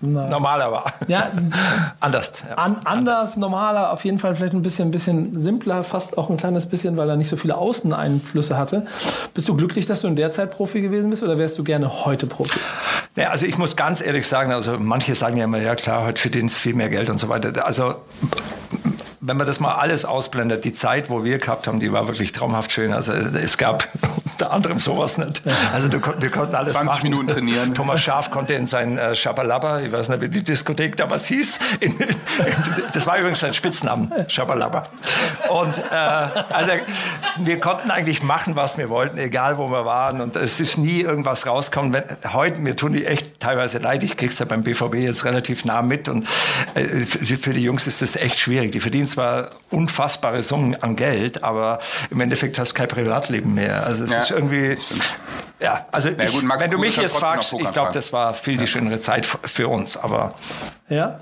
[0.04, 0.94] na, normaler war.
[1.08, 1.32] Ja,
[2.00, 2.34] anders.
[2.48, 2.56] Ja.
[2.56, 6.30] An, anders, anders, normaler, auf jeden Fall vielleicht ein bisschen, ein bisschen simpler, fast auch
[6.30, 8.86] ein kleines bisschen, weil er nicht so viele Außeneinflüsse hatte.
[9.34, 12.06] Bist du glücklich, dass du in der Zeit Profi gewesen bist oder wärst du gerne
[12.06, 12.60] heute Profi?
[13.16, 16.22] Ja, also ich muss ganz ehrlich sagen, also manche sagen ja immer, ja klar, heute
[16.22, 17.66] verdienst du viel mehr Geld und so weiter.
[17.66, 17.96] Also
[19.26, 22.34] wenn man das mal alles ausblendet, die Zeit, wo wir gehabt haben, die war wirklich
[22.34, 22.92] traumhaft schön.
[22.92, 23.88] Also es gab
[24.32, 25.42] unter anderem sowas nicht.
[25.72, 27.04] Also du, wir konnten alles 20 machen.
[27.04, 27.74] Minuten trainieren.
[27.74, 31.58] Thomas Schaf konnte in sein äh, Schabalaba, ich weiß nicht, wie die Diskothek damals hieß.
[31.80, 32.08] In, in,
[32.94, 34.84] das war übrigens sein Spitznamen, Schabalaba.
[35.50, 36.72] Und äh, also
[37.38, 40.20] wir konnten eigentlich machen, was wir wollten, egal wo wir waren.
[40.20, 41.94] Und es ist nie irgendwas rausgekommen.
[41.94, 44.04] Wenn, heute, mir tun die echt teilweise leid.
[44.04, 46.10] Ich krieg's ja beim BVB jetzt relativ nah mit.
[46.10, 46.28] Und
[46.74, 48.74] äh, für die Jungs ist das echt schwierig.
[48.74, 53.86] Die verdienen zwar unfassbare Summen an Geld, aber im Endeffekt hast du kein Privatleben mehr.
[53.86, 54.78] Also es ja, ist irgendwie,
[55.60, 58.58] ja, also ja, gut, ich, wenn du mich jetzt fragst, ich glaube, das war viel
[58.58, 60.34] die schönere Zeit für uns, aber
[60.90, 61.20] ja.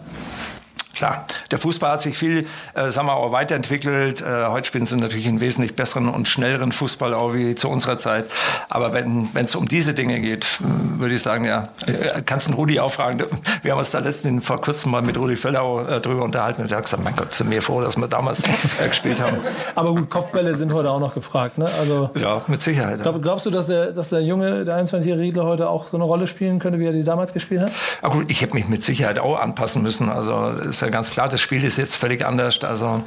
[0.94, 4.22] Klar, der Fußball hat sich viel, äh, sagen wir auch weiterentwickelt.
[4.22, 7.98] Äh, heute spielen sie natürlich einen wesentlich besseren und schnelleren Fußball auch wie zu unserer
[7.98, 8.26] Zeit.
[8.70, 12.80] Aber wenn es um diese Dinge geht, würde ich sagen, ja, äh, kannst du Rudi
[12.80, 13.24] auch fragen.
[13.62, 16.72] Wir haben uns da letztens vor kurzem mal mit Rudi Völlau äh, drüber unterhalten und
[16.72, 19.38] er hat gesagt, mein Gott, sind mir froh, dass wir damals äh, gespielt haben.
[19.76, 21.70] Aber gut, Kopfbälle sind heute auch noch gefragt, ne?
[21.80, 23.02] Also, ja, mit Sicherheit.
[23.02, 26.04] Glaub, glaubst du, dass der, dass der Junge, der 21-jährige Riedler heute auch so eine
[26.04, 27.72] Rolle spielen könnte, wie er die damals gespielt hat?
[28.04, 30.10] Ja, gut, ich hätte mich mit Sicherheit auch anpassen müssen.
[30.10, 30.52] Also
[30.82, 32.64] ist ja ganz klar, das Spiel ist jetzt völlig anders.
[32.64, 33.04] Also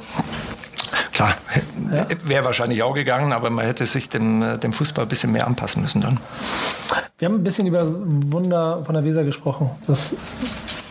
[1.11, 1.33] klar,
[1.91, 2.07] ja.
[2.23, 5.81] wäre wahrscheinlich auch gegangen, aber man hätte sich dem, dem Fußball ein bisschen mehr anpassen
[5.81, 6.19] müssen dann.
[7.17, 9.69] Wir haben ein bisschen über Wunder von der Weser gesprochen.
[9.87, 10.13] Das,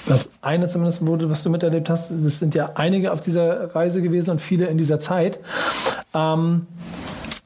[0.07, 4.03] das eine zumindest wurde, was du miterlebt hast, das sind ja einige auf dieser Reise
[4.03, 5.39] gewesen und viele in dieser Zeit.
[6.13, 6.67] Ähm,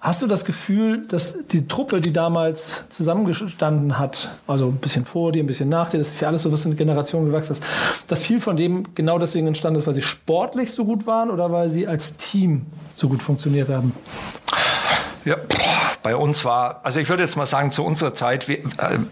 [0.00, 5.32] Hast du das Gefühl, dass die Truppe, die damals zusammengestanden hat, also ein bisschen vor
[5.32, 7.64] dir, ein bisschen nach dir, das ist ja alles so, was in Generationen gewachsen ist,
[8.06, 11.50] dass viel von dem genau deswegen entstanden ist, weil sie sportlich so gut waren oder
[11.50, 13.92] weil sie als Team so gut funktioniert haben?
[15.24, 15.36] Ja,
[16.02, 18.58] bei uns war, also ich würde jetzt mal sagen, zu unserer Zeit, äh,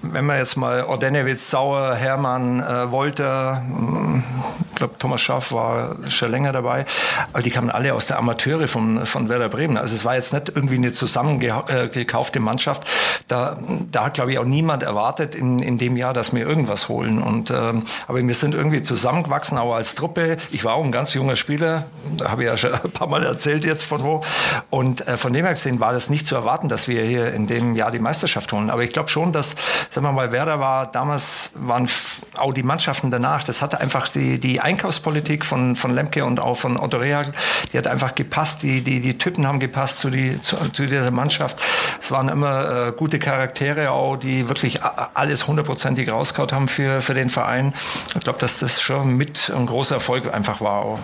[0.03, 4.23] wenn man jetzt mal Ordenewitz, Sauer, Hermann, äh, Wolter, hm,
[4.71, 6.85] ich glaube Thomas Schaff war schon länger dabei,
[7.33, 9.77] aber die kamen alle aus der Amateure von, von Werder Bremen.
[9.79, 12.87] Also es war jetzt nicht irgendwie eine zusammengekaufte Mannschaft.
[13.27, 13.59] Da,
[13.91, 17.23] da hat, glaube ich, auch niemand erwartet in, in dem Jahr, dass wir irgendwas holen.
[17.23, 20.37] Und, ähm, aber wir sind irgendwie zusammengewachsen, auch als Truppe.
[20.51, 21.85] Ich war auch ein ganz junger Spieler,
[22.23, 24.23] habe ich ja schon ein paar Mal erzählt jetzt von wo.
[24.71, 27.47] Und äh, von dem her gesehen war das nicht zu erwarten, dass wir hier in
[27.47, 28.71] dem Jahr die Meisterschaft holen.
[28.71, 29.57] Aber ich glaube schon, dass,
[29.91, 31.89] sagen wir mal, Werder war damals, waren
[32.37, 36.57] auch die Mannschaften danach, das hatte einfach die, die Einkaufspolitik von, von Lemke und auch
[36.57, 37.33] von Otto Rehagel,
[37.73, 41.11] die hat einfach gepasst, die, die, die Typen haben gepasst zu, die, zu, zu dieser
[41.11, 41.59] Mannschaft.
[42.01, 44.81] Es waren immer äh, gute Charaktere auch, die wirklich
[45.15, 47.73] alles hundertprozentig rausgehauen haben für, für den Verein.
[48.15, 50.99] Ich glaube, dass das schon mit ein großer Erfolg einfach war,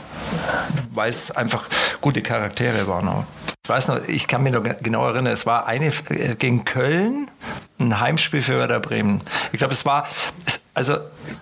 [0.93, 1.69] weil es einfach
[2.01, 3.09] gute Charaktere waren.
[3.09, 3.25] Auch.
[3.65, 7.31] Ich weiß noch, ich kann mich noch genau erinnern, es war eine äh, gegen Köln,
[7.79, 9.21] ein Heimspiel für Werder Bremen.
[9.53, 10.09] Ich glaube, es war,
[10.75, 10.97] also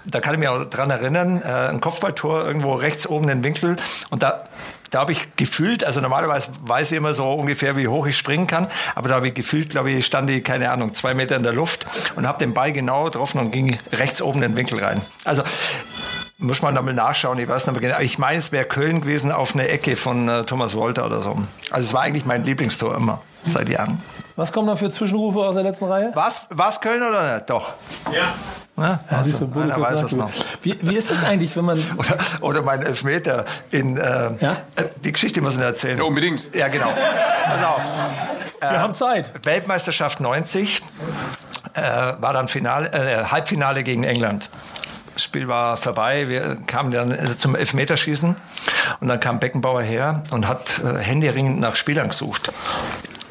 [0.04, 3.44] da kann ich mich auch dran erinnern, äh, ein Kopfballtor irgendwo rechts oben in den
[3.44, 3.76] Winkel
[4.10, 4.44] und da
[4.90, 8.48] da habe ich gefühlt, also normalerweise weiß ich immer so ungefähr, wie hoch ich springen
[8.48, 11.44] kann, aber da habe ich gefühlt, glaube ich, stand ich, keine Ahnung, zwei Meter in
[11.44, 14.82] der Luft und habe den Ball genau getroffen und ging rechts oben in den Winkel
[14.82, 15.00] rein.
[15.24, 15.44] Also
[16.40, 18.00] muss man da mal nachschauen, ich weiß nicht mehr genau.
[18.02, 21.38] Ich meine, es wäre Köln gewesen auf einer Ecke von äh, Thomas Wolter oder so.
[21.70, 24.02] Also es war eigentlich mein Lieblingstor immer, seit Jahren.
[24.36, 26.10] Was kommen da für Zwischenrufe aus der letzten Reihe?
[26.14, 26.46] Was?
[26.50, 27.50] Was Köln oder nicht?
[27.50, 27.74] Doch.
[28.12, 28.32] Ja.
[28.82, 30.30] Ja, Ja, siehst du, einer weiß es noch.
[30.62, 31.78] Wie, wie ist das eigentlich, wenn man.
[31.98, 33.98] Oder, oder mein Elfmeter in.
[33.98, 34.56] Äh, Ja?
[34.76, 35.98] äh, Die Geschichte muss ich erzählen.
[35.98, 36.54] Ja, unbedingt.
[36.54, 36.88] Ja, genau.
[37.44, 37.82] Pass auf.
[38.60, 39.30] Wir haben Zeit.
[39.44, 40.82] Weltmeisterschaft 90
[41.74, 44.48] äh, war dann Finale, äh, Halbfinale gegen England.
[45.20, 48.36] Das Spiel war vorbei, wir kamen dann zum Elfmeterschießen
[49.00, 52.50] und dann kam Beckenbauer her und hat äh, händeringend nach Spielern gesucht.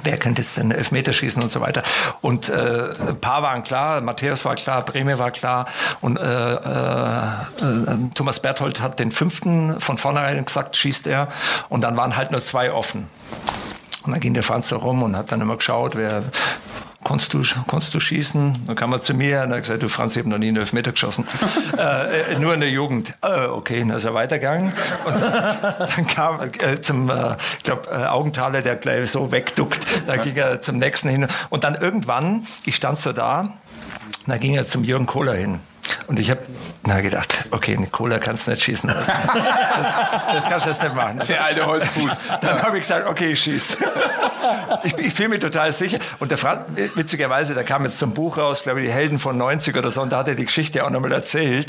[0.03, 1.81] Wer könnte jetzt denn Elfmeterschießen und so weiter?
[2.21, 5.65] Und äh, ein paar waren klar, Matthäus war klar, Breme war klar
[5.99, 7.27] und äh, äh,
[7.63, 11.29] äh, Thomas Berthold hat den fünften von vornherein gesagt, schießt er
[11.69, 13.07] und dann waren halt nur zwei offen.
[14.03, 16.21] Und dann ging der Franz da rum und hat dann immer geschaut, wer
[17.03, 18.65] konntest du, konntest du schießen?
[18.65, 20.57] Dann kam er zu mir und hat gesagt, du Franz, ich habe noch nie einen
[20.57, 21.27] Elfmeter geschossen.
[21.77, 23.13] äh, äh, nur in der Jugend.
[23.21, 24.73] Äh, okay, dann ist er weitergegangen.
[25.05, 29.79] Und dann kam äh, zum, äh, ich glaube, äh, Augenthaler, der gleich so wegduckt.
[30.07, 31.27] Da ging er zum nächsten hin.
[31.49, 33.49] Und dann irgendwann, ich stand so da,
[34.27, 35.59] da ging er zum Jürgen Kohler hin.
[36.07, 36.41] Und ich habe
[36.83, 39.13] na gedacht, okay, eine Cola kannst du nicht schießen lassen.
[39.25, 39.87] Das,
[40.33, 41.19] das kannst du jetzt nicht machen.
[41.27, 42.19] Der alte Holzfuß.
[42.41, 43.77] Dann habe ich gesagt, okay, ich schieß.
[44.83, 45.99] Ich, ich fühle mich total sicher.
[46.19, 46.61] Und der Franz,
[46.95, 50.01] witzigerweise, der kam jetzt zum Buch raus, glaube ich, die Helden von 90 oder so,
[50.01, 51.67] und da hat er die Geschichte auch nochmal erzählt.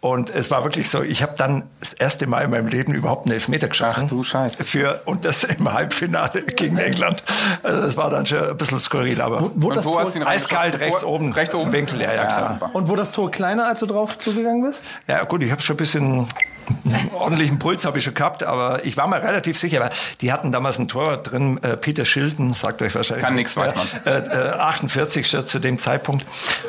[0.00, 3.26] Und es war wirklich so, ich habe dann das erste Mal in meinem Leben überhaupt
[3.26, 4.02] einen Elfmeter geschossen.
[4.06, 4.64] Ach du Scheiße.
[4.64, 7.22] Für, und das im Halbfinale gegen England.
[7.62, 10.14] Also das war dann schon ein bisschen skurril, aber Wo Und das wo Tor, hast
[10.14, 11.32] du ihn eiskalt rechts Wo- oben.
[11.32, 11.72] Rechts oben?
[11.72, 12.70] Winkel, ja, ja, klar.
[12.72, 14.82] und wo das Tor kleiner, als du drauf zugegangen bist?
[15.06, 16.26] Ja gut, ich habe schon ein bisschen
[16.84, 19.90] einen ordentlichen Puls habe ich schon gehabt, aber ich war mir relativ sicher, weil
[20.20, 23.24] die hatten damals ein Tor drin, äh, Peter Schilden, sagt euch wahrscheinlich.
[23.24, 23.86] Kann nix, weiß man.
[24.04, 26.24] Äh, äh, 48 schon zu dem Zeitpunkt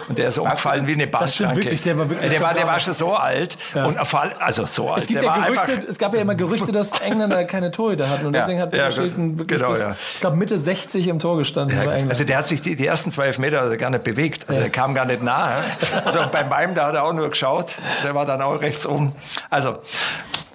[0.09, 2.79] und der ist umgefallen wie eine wirklich, der war wirklich der, schon war, der war
[2.79, 5.03] schon so alt und vor allem, also so alt.
[5.03, 8.25] Es, gibt ja Gerüchte, einfach, es gab ja immer Gerüchte, dass Engländer keine Torhüter hatten.
[8.25, 8.41] Und Ja.
[8.41, 9.95] deswegen hat Ja, Peter Shilton wirklich genau, bis, ja.
[10.15, 12.09] ich glaube, Mitte 60 im Tor gestanden bei England.
[12.09, 14.45] also der hat sich die, die ersten zwei Meter also gar nicht bewegt.
[14.47, 15.63] Also der kam gar nicht nahe.
[16.05, 17.75] Und bei meinem, da hat er auch nur geschaut.
[18.03, 19.13] Der war dann auch rechts oben.
[19.49, 19.79] Also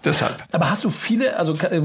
[0.07, 0.43] deshalb.
[0.53, 1.83] Aber hast du viele, also äh,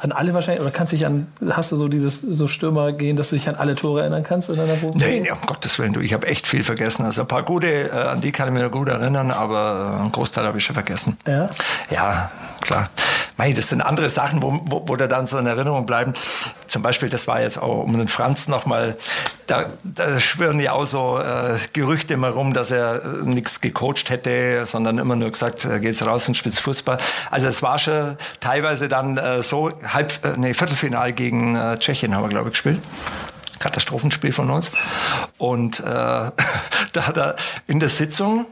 [0.00, 3.30] an alle wahrscheinlich, oder kannst dich an, hast du so dieses so Stürmer gehen, dass
[3.30, 4.98] du dich an alle Tore erinnern kannst in deiner Profi?
[4.98, 7.04] Nee, nee, um Gottes Willen, du, ich habe echt viel vergessen.
[7.04, 10.00] Also ein paar gute, äh, an die kann ich mich noch gut erinnern, aber äh,
[10.00, 11.18] einen Großteil habe ich schon vergessen.
[11.26, 11.50] Ja?
[11.90, 12.30] Ja,
[12.60, 12.90] klar.
[13.38, 16.12] Mei, das sind andere Sachen, wo, wo, wo da dann so in Erinnerung bleiben.
[16.66, 18.96] Zum Beispiel, das war jetzt auch um den Franz nochmal,
[19.46, 24.10] da, da schwören ja auch so äh, Gerüchte immer rum, dass er äh, nichts gecoacht
[24.10, 26.98] hätte, sondern immer nur gesagt, er geht's raus und spielt Fußball.
[27.30, 32.16] Also es war schon teilweise dann äh, so, halb, äh, nee, Viertelfinal gegen äh, Tschechien
[32.16, 32.82] haben wir, glaube ich, gespielt.
[33.60, 34.72] Katastrophenspiel von uns.
[35.36, 36.32] Und äh, da
[36.96, 37.36] hat er
[37.68, 38.46] in der Sitzung,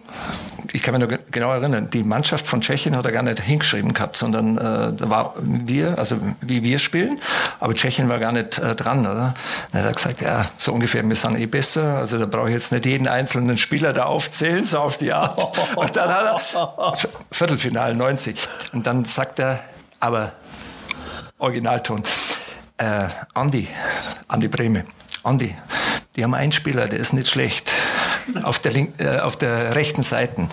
[0.73, 3.41] ich kann mich noch ge- genau erinnern, die Mannschaft von Tschechien hat er gar nicht
[3.41, 7.19] hingeschrieben gehabt, sondern äh, da war wir, also wie wir spielen,
[7.61, 9.35] aber Tschechien war gar nicht äh, dran, oder?
[9.73, 12.55] Dann hat er gesagt, ja, so ungefähr, wir sind eh besser, also da brauche ich
[12.55, 15.41] jetzt nicht jeden einzelnen Spieler da aufzählen, so auf die Art.
[15.77, 16.95] Und dann hat er,
[17.31, 18.41] Viertelfinal 90,
[18.73, 19.61] und dann sagt er,
[20.01, 20.33] aber
[21.39, 22.03] Originalton.
[22.79, 23.69] Äh, Andi,
[24.29, 24.85] Andi Breme.
[25.23, 25.55] Andi,
[26.15, 27.71] die haben einen Spieler, der ist nicht schlecht.
[28.43, 30.49] Auf der, link, äh, auf der rechten Seite.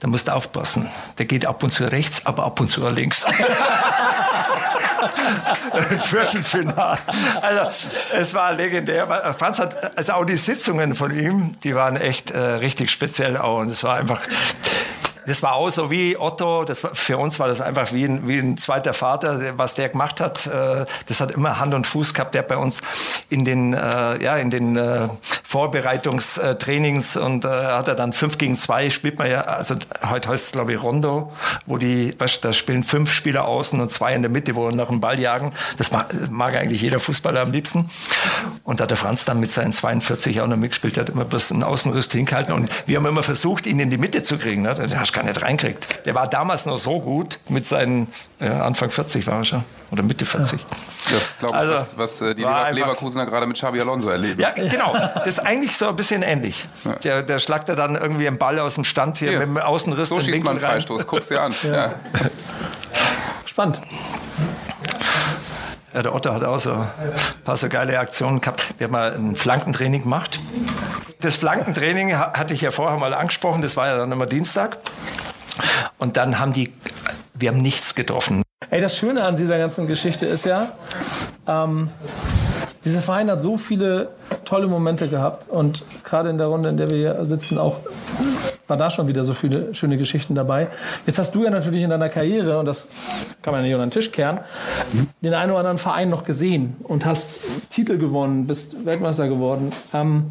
[0.00, 0.88] Da musst du aufpassen.
[1.18, 3.24] Der geht ab und zu rechts, aber ab und zu links.
[6.02, 6.98] Viertelfinal.
[7.40, 9.34] Also es war legendär.
[9.38, 13.58] Franz hat, also auch die Sitzungen von ihm, die waren echt äh, richtig speziell auch.
[13.58, 14.20] Und es war einfach,
[15.26, 18.28] das war auch so wie Otto, das war, für uns war das einfach wie ein,
[18.28, 20.46] wie ein zweiter Vater, was der gemacht hat.
[20.46, 22.80] Äh, das hat immer Hand und Fuß gehabt, der bei uns
[23.28, 25.08] in den, äh, ja, in den äh,
[25.42, 29.74] Vorbereitungstrainings und äh, hat er dann 5 gegen 2 spielt man ja, also
[30.08, 31.32] heute heißt es glaube ich Rondo,
[31.66, 34.88] wo die, weißt, da spielen fünf Spieler außen und zwei in der Mitte, wo nach
[34.88, 35.52] dem Ball jagen.
[35.78, 37.90] Das mag, mag eigentlich jeder Fußballer am liebsten.
[38.62, 41.52] Und da hat der Franz dann mit seinen 42 auch noch mitgespielt, hat immer bloß
[41.52, 44.62] einen Außenriss hingehalten und wir haben immer versucht, ihn in die Mitte zu kriegen.
[44.62, 44.74] Ne?
[44.74, 46.04] Den hast gar nicht reinkriegt.
[46.04, 48.08] Der war damals noch so gut, mit seinen
[48.40, 50.64] ja, Anfang 40 war er schon, oder Mitte 40.
[51.10, 54.08] Das glaube ich, Also, was, was äh, die Lever einfach- Leverkusener gerade mit Xabi Alonso
[54.10, 54.40] erleben.
[54.40, 54.94] Ja, genau.
[55.14, 56.66] Das ist eigentlich so ein bisschen ähnlich.
[57.04, 59.38] Der, der schlagt er dann irgendwie einen Ball aus dem Stand hier, Hier.
[59.38, 60.72] mit dem Außenriss So den schießt Winkel man einen rein.
[60.82, 61.06] Freistoß.
[61.06, 61.54] Guck's dir an.
[61.64, 61.92] Ja.
[63.46, 63.78] Spannend.
[65.94, 66.88] Ja, der Otto hat auch so ein
[67.44, 68.74] paar so geile Aktionen gehabt.
[68.78, 70.40] Wir haben mal ein Flankentraining gemacht.
[71.24, 74.76] Das Flankentraining ha- hatte ich ja vorher mal angesprochen, das war ja dann immer Dienstag.
[75.96, 76.70] Und dann haben die,
[77.32, 78.42] wir haben nichts getroffen.
[78.68, 80.72] Ey, das Schöne an dieser ganzen Geschichte ist ja,
[81.48, 81.88] ähm,
[82.84, 84.10] dieser Verein hat so viele
[84.44, 87.80] tolle Momente gehabt und gerade in der Runde, in der wir hier sitzen, auch
[88.66, 90.68] war da schon wieder so viele schöne Geschichten dabei.
[91.06, 92.88] Jetzt hast du ja natürlich in deiner Karriere, und das
[93.42, 94.40] kann man ja nicht unter den Tisch kehren,
[95.20, 99.72] den einen oder anderen Verein noch gesehen und hast Titel gewonnen, bist Weltmeister geworden.
[99.92, 100.30] Ähm,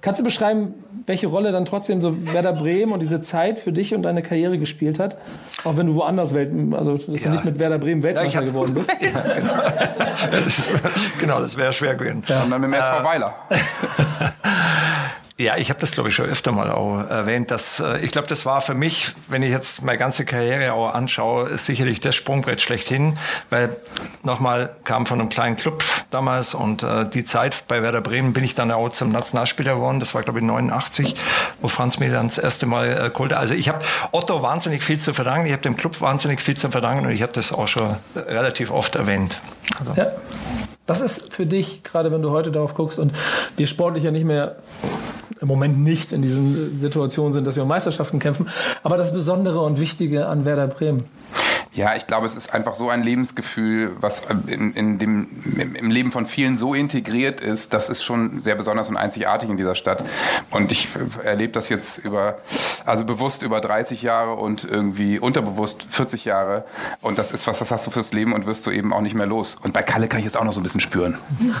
[0.00, 0.74] kannst du beschreiben,
[1.06, 4.58] welche Rolle dann trotzdem so Werder Bremen und diese Zeit für dich und deine Karriere
[4.58, 5.16] gespielt hat?
[5.64, 7.28] Auch wenn du woanders Welt, also dass ja.
[7.28, 8.86] du nicht mit Werder Bremen Weltmeister ja, geworden bist.
[9.00, 10.44] Ja, genau.
[10.44, 10.68] das,
[11.20, 12.22] genau, das wäre schwer gewesen.
[12.26, 12.42] Ja.
[12.42, 13.34] Und dann mit dem SV Weiler.
[15.38, 18.26] Ja, ich habe das glaube ich schon öfter mal auch erwähnt, dass äh, ich glaube,
[18.26, 22.62] das war für mich, wenn ich jetzt meine ganze Karriere auch anschaue, sicherlich das Sprungbrett
[22.62, 23.18] schlechthin,
[23.50, 23.76] weil
[24.22, 28.44] nochmal kam von einem kleinen Club damals und äh, die Zeit bei Werder Bremen bin
[28.44, 30.00] ich dann auch zum Nationalspieler geworden.
[30.00, 30.85] Das war glaube ich 89,
[31.60, 33.36] wo Franz mir dann das erste Mal äh, holte.
[33.36, 33.80] Also ich habe
[34.12, 37.22] Otto wahnsinnig viel zu verdanken, ich habe dem Club wahnsinnig viel zu verdanken und ich
[37.22, 39.38] habe das auch schon relativ oft erwähnt.
[39.78, 39.92] Also.
[39.94, 40.12] Ja.
[40.86, 43.12] Was ist für dich, gerade wenn du heute darauf guckst und
[43.56, 44.56] wir sportlich ja nicht mehr
[45.40, 48.48] im Moment nicht in diesen Situationen sind, dass wir um Meisterschaften kämpfen,
[48.82, 51.04] aber das Besondere und Wichtige an Werder Bremen?
[51.76, 55.28] Ja, ich glaube, es ist einfach so ein Lebensgefühl, was in, in dem,
[55.74, 59.58] im Leben von vielen so integriert ist, das ist schon sehr besonders und einzigartig in
[59.58, 60.02] dieser Stadt.
[60.50, 60.88] Und ich
[61.22, 62.38] erlebe das jetzt über,
[62.86, 66.64] also bewusst über 30 Jahre und irgendwie unterbewusst 40 Jahre.
[67.02, 69.14] Und das ist was, das hast du fürs Leben und wirst du eben auch nicht
[69.14, 69.58] mehr los.
[69.62, 71.18] Und bei Kalle kann ich jetzt auch noch so ein bisschen spüren.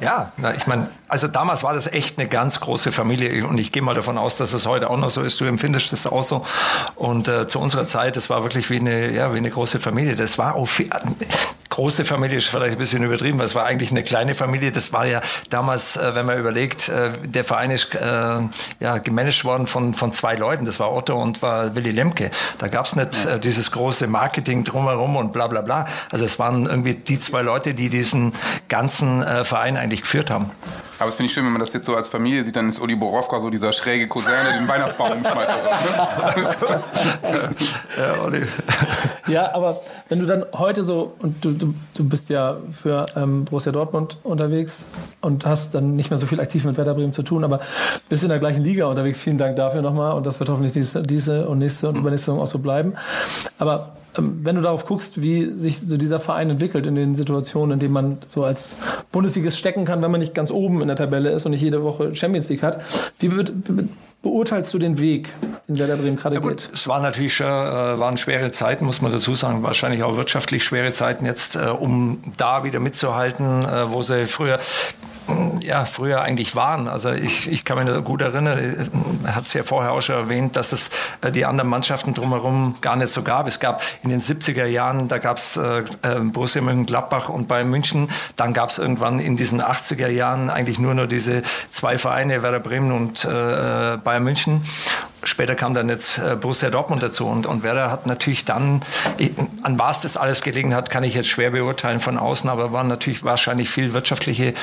[0.00, 3.72] Ja, na, ich meine, also damals war das echt eine ganz große Familie und ich
[3.72, 5.40] gehe mal davon aus, dass es heute auch noch so ist.
[5.40, 6.46] Du empfindest das auch so.
[6.94, 10.14] Und äh, zu unserer Zeit, das war wirklich wie eine, ja, wie eine große Familie.
[10.14, 10.90] Das war auch viel,
[11.70, 14.72] große Familie ist vielleicht ein bisschen übertrieben, weil es war eigentlich eine kleine Familie.
[14.72, 17.98] Das war ja damals, äh, wenn man überlegt, äh, der Verein ist äh,
[18.80, 20.64] ja, gemanagt worden von, von zwei Leuten.
[20.64, 22.30] Das war Otto und war Willy Lemke.
[22.58, 25.86] Da gab es nicht äh, dieses große Marketing drumherum und bla bla bla.
[26.10, 28.32] Also es waren irgendwie die zwei Leute, die diesen
[28.68, 30.50] ganzen äh, Verein eigentlich geführt haben.
[31.00, 32.78] Aber es finde ich schön, wenn man das jetzt so als Familie sieht, dann ist
[32.78, 35.50] Uli Borowka so dieser schräge Cousin, der den Weihnachtsbaum umschmeißt.
[37.96, 38.42] Ja, Olli.
[39.26, 43.44] ja, aber wenn du dann heute so, und du, du, du bist ja für ähm,
[43.44, 44.86] Borussia Dortmund unterwegs
[45.20, 47.60] und hast dann nicht mehr so viel aktiv mit Werder Bremen zu tun, aber
[48.08, 49.20] bist in der gleichen Liga unterwegs.
[49.20, 52.40] Vielen Dank dafür nochmal und das wird hoffentlich diese, diese und nächste und übernächste Saison
[52.40, 52.94] auch so bleiben.
[53.58, 57.78] Aber wenn du darauf guckst, wie sich so dieser Verein entwickelt in den Situationen, in
[57.80, 58.76] denen man so als
[59.12, 61.82] Bundesligist stecken kann, wenn man nicht ganz oben in der Tabelle ist und nicht jede
[61.82, 62.82] Woche Champions League hat,
[63.18, 63.88] wie be be
[64.22, 65.30] beurteilst du den Weg,
[65.66, 66.68] den Werder Bremen gerade ja, geht?
[66.72, 67.50] Es waren natürlich schon, äh,
[67.98, 72.22] waren schwere Zeiten, muss man dazu sagen, wahrscheinlich auch wirtschaftlich schwere Zeiten jetzt, äh, um
[72.36, 74.58] da wieder mitzuhalten, äh, wo sie früher
[75.62, 76.88] ja, früher eigentlich waren.
[76.88, 78.90] Also ich, ich kann mich da gut erinnern,
[79.24, 82.74] er hat es ja vorher auch schon erwähnt, dass es äh, die anderen Mannschaften drumherum
[82.80, 83.46] gar nicht so gab.
[83.46, 87.70] Es gab in den 70er Jahren, da gab es äh, äh, Borussia Mönchengladbach und Bayern
[87.70, 88.08] München.
[88.36, 92.60] Dann gab es irgendwann in diesen 80er Jahren eigentlich nur noch diese zwei Vereine, Werder
[92.60, 94.62] Bremen und äh, Bayern München.
[95.22, 98.80] Später kam dann jetzt äh, Borussia Dortmund dazu und, und Werder hat natürlich dann,
[99.62, 102.88] an was das alles gelegen hat, kann ich jetzt schwer beurteilen von außen, aber waren
[102.88, 104.54] natürlich wahrscheinlich viel wirtschaftliche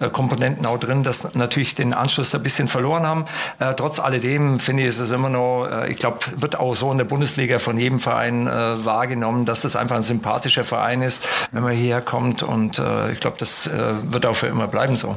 [0.00, 3.24] äh, Komponenten auch drin, dass natürlich den Anschluss ein bisschen verloren haben.
[3.58, 6.92] Äh, trotz alledem finde ich, ist es immer noch, äh, ich glaube, wird auch so
[6.92, 11.24] in der Bundesliga von jedem Verein äh, wahrgenommen, dass das einfach ein sympathischer Verein ist,
[11.52, 15.16] wenn man hierher kommt und äh, ich glaube, das wird auch für immer bleiben so.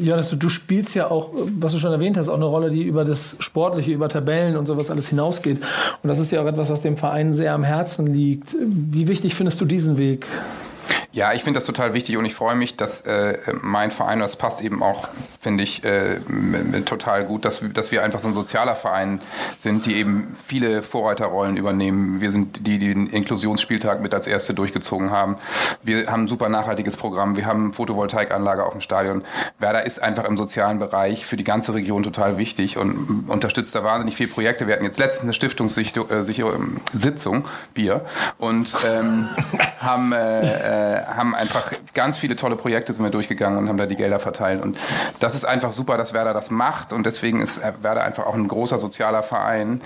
[0.00, 2.82] Johannes, du, du spielst ja auch, was du schon erwähnt hast, auch eine Rolle, die
[2.82, 5.60] über das Sportliche, über Tabellen und sowas alles hinausgeht.
[6.02, 8.56] Und das ist ja auch etwas, was dem Verein sehr am Herzen liegt.
[8.60, 10.26] Wie wichtig findest du diesen Weg?
[11.14, 14.36] Ja, ich finde das total wichtig und ich freue mich, dass äh, mein Verein, das
[14.36, 15.08] passt eben auch,
[15.42, 16.20] finde ich, äh,
[16.86, 19.20] total gut, dass, dass wir einfach so ein sozialer Verein
[19.60, 22.22] sind, die eben viele Vorreiterrollen übernehmen.
[22.22, 25.36] Wir sind die, die den Inklusionsspieltag mit als erste durchgezogen haben.
[25.82, 27.36] Wir haben ein super nachhaltiges Programm.
[27.36, 29.22] Wir haben Photovoltaikanlage auf dem Stadion.
[29.58, 33.84] Werder ist einfach im sozialen Bereich für die ganze Region total wichtig und unterstützt da
[33.84, 34.66] wahnsinnig viele Projekte.
[34.66, 38.06] Wir hatten jetzt letztens eine Stiftungssitzung, äh, Bier,
[38.38, 39.28] und ähm,
[39.78, 43.86] haben äh, äh, haben einfach ganz viele tolle Projekte sind wir durchgegangen und haben da
[43.86, 44.62] die Gelder verteilt.
[44.62, 44.78] Und
[45.20, 46.92] das ist einfach super, dass Werder das macht.
[46.92, 49.80] Und deswegen ist Werder einfach auch ein großer sozialer Verein,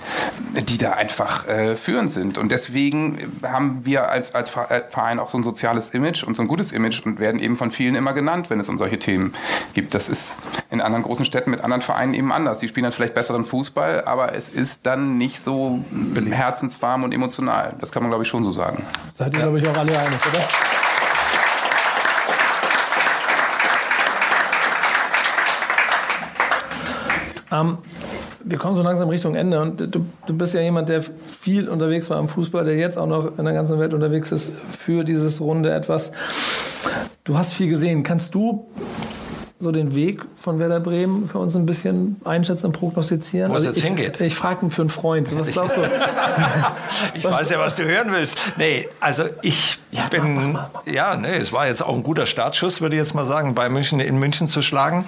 [0.53, 2.37] die da einfach äh, führend sind.
[2.37, 6.41] Und deswegen haben wir als, als äh, Verein auch so ein soziales Image und so
[6.41, 9.33] ein gutes Image und werden eben von vielen immer genannt, wenn es um solche Themen
[9.73, 9.93] gibt.
[9.93, 10.37] Das ist
[10.69, 12.59] in anderen großen Städten mit anderen Vereinen eben anders.
[12.59, 15.83] Die spielen dann vielleicht besseren Fußball, aber es ist dann nicht so
[16.29, 17.75] herzenswarm und emotional.
[17.79, 18.85] Das kann man, glaube ich, schon so sagen.
[19.17, 20.76] Seid ihr, glaube ich, auch alle einig, oder?
[27.51, 27.77] Ähm,
[28.43, 32.09] wir kommen so langsam Richtung Ende und du, du bist ja jemand, der viel unterwegs
[32.09, 35.39] war am Fußball, der jetzt auch noch in der ganzen Welt unterwegs ist für dieses
[35.41, 36.11] Runde etwas.
[37.23, 38.03] Du hast viel gesehen.
[38.03, 38.67] Kannst du
[39.59, 43.51] so den Weg von Werder Bremen für uns ein bisschen einschätzen und prognostizieren?
[43.51, 44.21] Wo es Also jetzt ich, hingeht?
[44.21, 45.35] Ich frage ihn für einen Freund.
[45.37, 45.81] Was glaubst du?
[47.15, 48.37] Ich Was- weiß ja, was du hören willst.
[48.57, 49.79] Nee, also ich
[50.11, 50.87] bin, mach, mach, mach.
[50.87, 53.67] ja, nee, es war jetzt auch ein guter Startschuss, würde ich jetzt mal sagen, bei
[53.69, 55.05] München in München zu schlagen.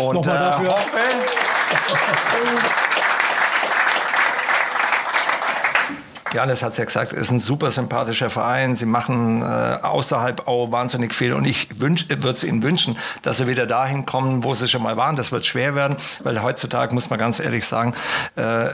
[0.00, 0.68] Und Nochmal dafür.
[0.70, 0.90] hoffe,
[1.74, 2.83] どうも。
[6.34, 8.74] Janis hat es ja gesagt, ist ein super sympathischer Verein.
[8.74, 11.32] Sie machen äh, außerhalb auch wahnsinnig viel.
[11.32, 14.96] Und ich würde es ihnen wünschen, dass sie wieder dahin kommen, wo sie schon mal
[14.96, 15.14] waren.
[15.14, 17.94] Das wird schwer werden, weil heutzutage muss man ganz ehrlich sagen,
[18.34, 18.66] äh,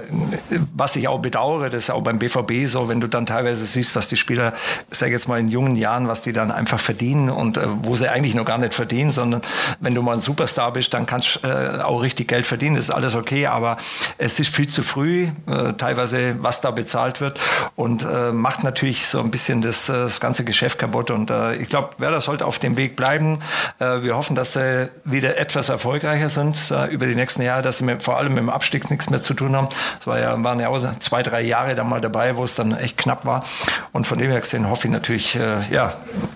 [0.74, 3.94] was ich auch bedauere, das ist auch beim BVB so, wenn du dann teilweise siehst,
[3.94, 4.54] was die Spieler,
[4.90, 8.08] sag jetzt mal in jungen Jahren, was die dann einfach verdienen und äh, wo sie
[8.08, 9.42] eigentlich noch gar nicht verdienen, sondern
[9.80, 12.76] wenn du mal ein Superstar bist, dann kannst du äh, auch richtig Geld verdienen.
[12.76, 13.76] Das ist alles okay, aber
[14.16, 17.38] es ist viel zu früh, äh, teilweise, was da bezahlt wird
[17.76, 21.10] und äh, macht natürlich so ein bisschen das, äh, das ganze Geschäft kaputt.
[21.10, 23.40] Und äh, ich glaube, Werder sollte auf dem Weg bleiben.
[23.78, 27.78] Äh, wir hoffen, dass sie wieder etwas erfolgreicher sind äh, über die nächsten Jahre, dass
[27.78, 29.68] sie mit, vor allem mit dem Abstieg nichts mehr zu tun haben.
[30.00, 32.76] Es war ja, waren ja auch zwei, drei Jahre da mal dabei, wo es dann
[32.76, 33.44] echt knapp war.
[33.92, 35.94] Und von dem her gesehen hoffe ich natürlich, äh, ja,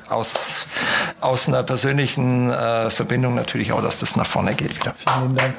[0.09, 0.67] aus,
[1.21, 2.53] aus einer persönlichen
[2.91, 4.95] Verbindung natürlich auch, dass das nach vorne geht wieder.
[5.07, 5.55] Vielen Dank.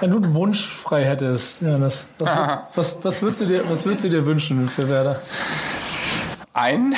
[0.00, 4.06] Wenn du einen Wunsch frei hättest, Janis, was, was, was, würdest du dir, was würdest
[4.06, 5.20] du dir wünschen für Werder?
[6.54, 6.94] Ein?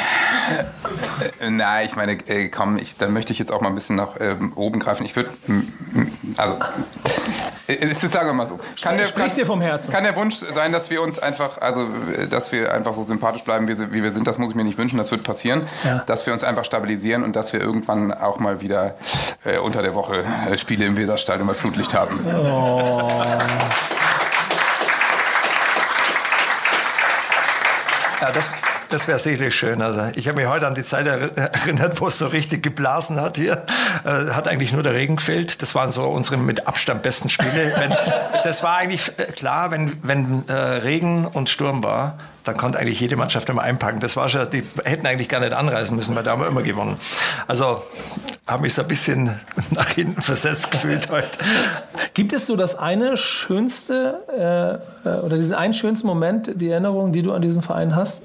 [1.41, 3.97] Äh, na, ich meine, äh, komm, ich, dann möchte ich jetzt auch mal ein bisschen
[3.97, 5.05] nach ähm, oben greifen.
[5.05, 5.31] Ich würde,
[6.37, 6.61] also, äh,
[7.67, 8.59] ist es, sagen wir mal so.
[8.83, 9.93] Kann der, Sprichst dir vom Herzen.
[9.93, 13.45] Kann der Wunsch sein, dass wir uns einfach, also, äh, dass wir einfach so sympathisch
[13.45, 15.67] bleiben, wie, wie wir sind, das muss ich mir nicht wünschen, das wird passieren.
[15.85, 16.03] Ja.
[16.07, 18.95] Dass wir uns einfach stabilisieren und dass wir irgendwann auch mal wieder
[19.45, 22.21] äh, unter der Woche äh, Spiele im Weserstadion bei Flutlicht haben.
[28.21, 28.51] Ja, das,
[28.93, 29.81] das wäre sicherlich schön.
[29.81, 33.37] Also ich habe mich heute an die Zeit erinnert, wo es so richtig geblasen hat
[33.37, 33.65] hier.
[34.05, 35.63] Äh, hat eigentlich nur der Regen gefehlt.
[35.63, 37.73] Das waren so unsere mit Abstand besten Spiele.
[37.77, 37.95] Wenn,
[38.45, 43.01] das war eigentlich äh, klar, wenn, wenn äh, Regen und Sturm war, dann konnte eigentlich
[43.01, 44.01] jede Mannschaft immer einpacken.
[44.01, 46.63] Das war schon, die hätten eigentlich gar nicht anreisen müssen, weil da haben wir immer
[46.63, 46.97] gewonnen.
[47.47, 47.83] Also
[48.47, 49.41] habe mich so ein bisschen
[49.71, 51.39] nach hinten versetzt gefühlt heute.
[52.15, 57.13] Gibt es so das eine schönste äh, äh, oder diesen einen schönsten Moment, die Erinnerung,
[57.13, 58.23] die du an diesen Verein hast?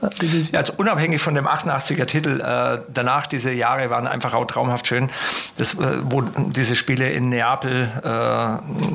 [0.51, 4.87] Ja, also unabhängig von dem 88er Titel, äh, danach diese Jahre waren einfach auch traumhaft
[4.87, 5.09] schön.
[5.57, 8.07] Das, äh, wo diese Spiele in Neapel, äh,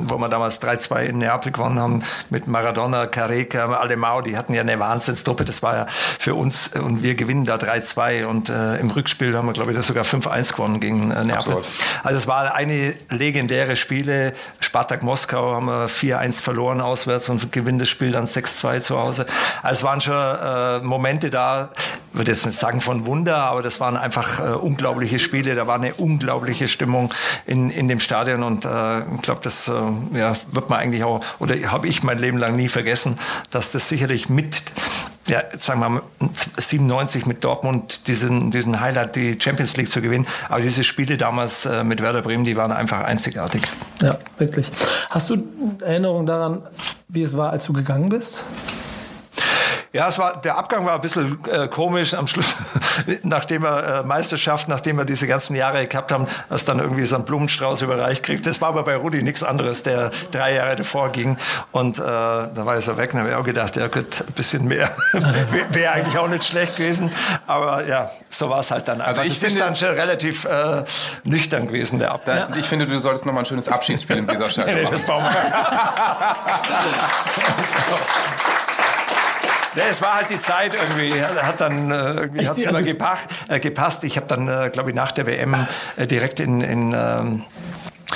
[0.07, 4.61] wo wir damals 3-2 in Neapel gewonnen haben, mit Maradona, Careca, Alemao, die hatten ja
[4.61, 4.79] eine
[5.13, 5.45] Wahnsinnstruppe.
[5.45, 5.85] Das war ja
[6.19, 9.71] für uns, äh, und wir gewinnen da 3-2 und äh, im Rückspiel haben wir, glaube
[9.71, 11.33] ich, das sogar 5-1 gewonnen gegen äh, Neapel.
[11.53, 11.65] Absurd.
[12.03, 14.33] Also es war eine legendäre Spiele.
[14.59, 19.25] Spartak Moskau haben wir 4-1 verloren auswärts und gewinnen das Spiel dann 6-2 zu Hause.
[19.61, 21.69] Also es waren schon äh, Momente da,
[22.13, 25.55] würde jetzt nicht sagen von Wunder, aber das waren einfach äh, unglaubliche Spiele.
[25.55, 27.11] Da war eine unglaubliche Stimmung
[27.45, 31.21] in, in dem Stadion und äh, ich glaube, das äh, ja, wird man eigentlich auch,
[31.39, 33.17] oder habe ich mein Leben lang nie vergessen,
[33.49, 34.63] dass das sicherlich mit
[35.27, 36.01] ja, sagen wir mal,
[36.57, 40.27] 97 mit Dortmund diesen, diesen Highlight, die Champions League zu gewinnen.
[40.49, 43.61] Aber diese Spiele damals äh, mit Werder Bremen, die waren einfach einzigartig.
[44.01, 44.69] ja, wirklich.
[45.09, 45.37] Hast du
[45.79, 46.63] Erinnerung daran,
[47.07, 48.43] wie es war, als du gegangen bist?
[49.95, 52.55] Ja, es war, der Abgang war ein bisschen äh, komisch am Schluss,
[53.23, 57.15] nachdem wir äh, Meisterschaft, nachdem wir diese ganzen Jahre gehabt haben, dass dann irgendwie so
[57.15, 58.43] ein Blumenstrauß überreicht kriegt.
[58.47, 61.37] Das war aber bei Rudi nichts anderes, der drei Jahre davor ging.
[61.71, 63.13] Und äh, da war er so weg.
[63.13, 66.43] Und habe ich auch gedacht, ja gut, ein bisschen mehr wäre wär eigentlich auch nicht
[66.45, 67.11] schlecht gewesen.
[67.45, 69.19] Aber ja, so war es halt dann einfach.
[69.21, 70.83] Also ich das ist finde- dann schon relativ äh,
[71.23, 72.47] nüchtern gewesen, der Abgang.
[72.49, 74.93] Da, Ich finde, du solltest noch mal ein schönes Abschiedsspiel im Weserstadion Nee, machen.
[74.93, 75.53] das brauchen wir.
[79.75, 81.13] Nee, es war halt die Zeit irgendwie.
[81.23, 84.03] Hat dann äh, irgendwie hat's immer Also- gepach, äh, gepasst.
[84.03, 85.67] Ich habe dann, äh, glaube ich, nach der WM
[85.97, 87.43] äh, direkt in, in ähm,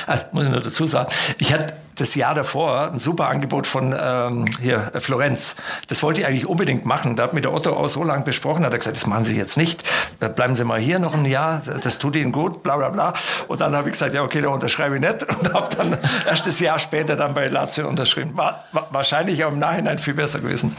[0.05, 3.95] ah, muss ich nur dazu sagen, ich hatte das Jahr davor ein super Angebot von
[3.99, 5.55] ähm, hier äh, Florenz.
[5.87, 7.15] Das wollte ich eigentlich unbedingt machen.
[7.15, 9.35] Da hat mit der Otto auch so lange besprochen, hat er gesagt, das machen Sie
[9.35, 9.83] jetzt nicht.
[10.19, 13.13] Äh, Bleiben Sie mal hier noch ein Jahr, das tut Ihnen gut, bla bla bla.
[13.47, 15.23] Und dann habe ich gesagt, ja okay, da unterschreibe ich nicht.
[15.37, 18.37] Und habe dann erst das Jahr später dann bei Lazio unterschrieben.
[18.37, 20.75] War, war wahrscheinlich auch im Nachhinein viel besser gewesen.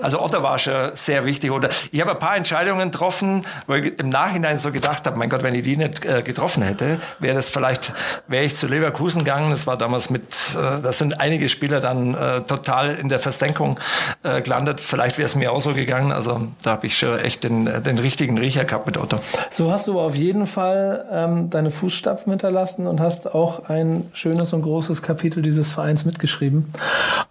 [0.00, 1.50] Also Otto war schon sehr wichtig.
[1.50, 5.30] Oder ich habe ein paar Entscheidungen getroffen, wo ich im Nachhinein so gedacht habe, mein
[5.30, 7.92] Gott, wenn ich die nicht äh, getroffen hätte, wäre das vielleicht,
[8.26, 9.50] wäre ich zu Leverkusen gegangen.
[9.50, 13.78] Das war damals mit, äh, da sind einige Spieler dann äh, total in der Versenkung
[14.22, 14.80] äh, gelandet.
[14.80, 16.12] Vielleicht wäre es mir auch so gegangen.
[16.12, 19.18] Also da habe ich schon echt den, äh, den richtigen Riecher gehabt mit Otto.
[19.50, 24.52] So hast du auf jeden Fall ähm, deine Fußstapfen hinterlassen und hast auch ein schönes
[24.52, 26.72] und großes Kapitel dieses Vereins mitgeschrieben.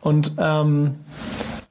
[0.02, 0.96] Und ähm,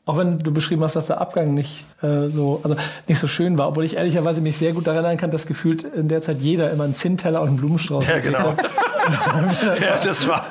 [0.07, 2.75] Auch wenn du beschrieben hast, dass der Abgang nicht äh, so, also
[3.07, 5.85] nicht so schön war, obwohl ich ehrlicherweise mich sehr gut daran erinnern kann, dass gefühlt
[5.85, 8.49] in der Zeit jeder immer einen Zinnteller und einen Blumenstrauß Ja, genau.
[9.81, 10.45] ja, das war,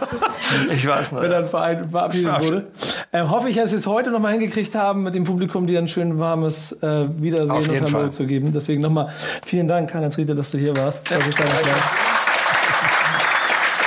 [0.72, 1.22] ich weiß noch.
[1.22, 2.68] wenn dann Verein verabschiedet wurde.
[3.12, 5.88] Ähm, hoffe ich, dass wir es heute nochmal hingekriegt haben, mit dem Publikum dir ein
[5.88, 8.12] schön warmes äh, Wiedersehen Auf und jeden Hallo Fall.
[8.12, 8.52] zu geben.
[8.54, 9.10] Deswegen nochmal
[9.46, 11.10] vielen Dank, Karl-Heinz Riete, dass du hier warst.
[11.10, 11.46] Deine Zeit.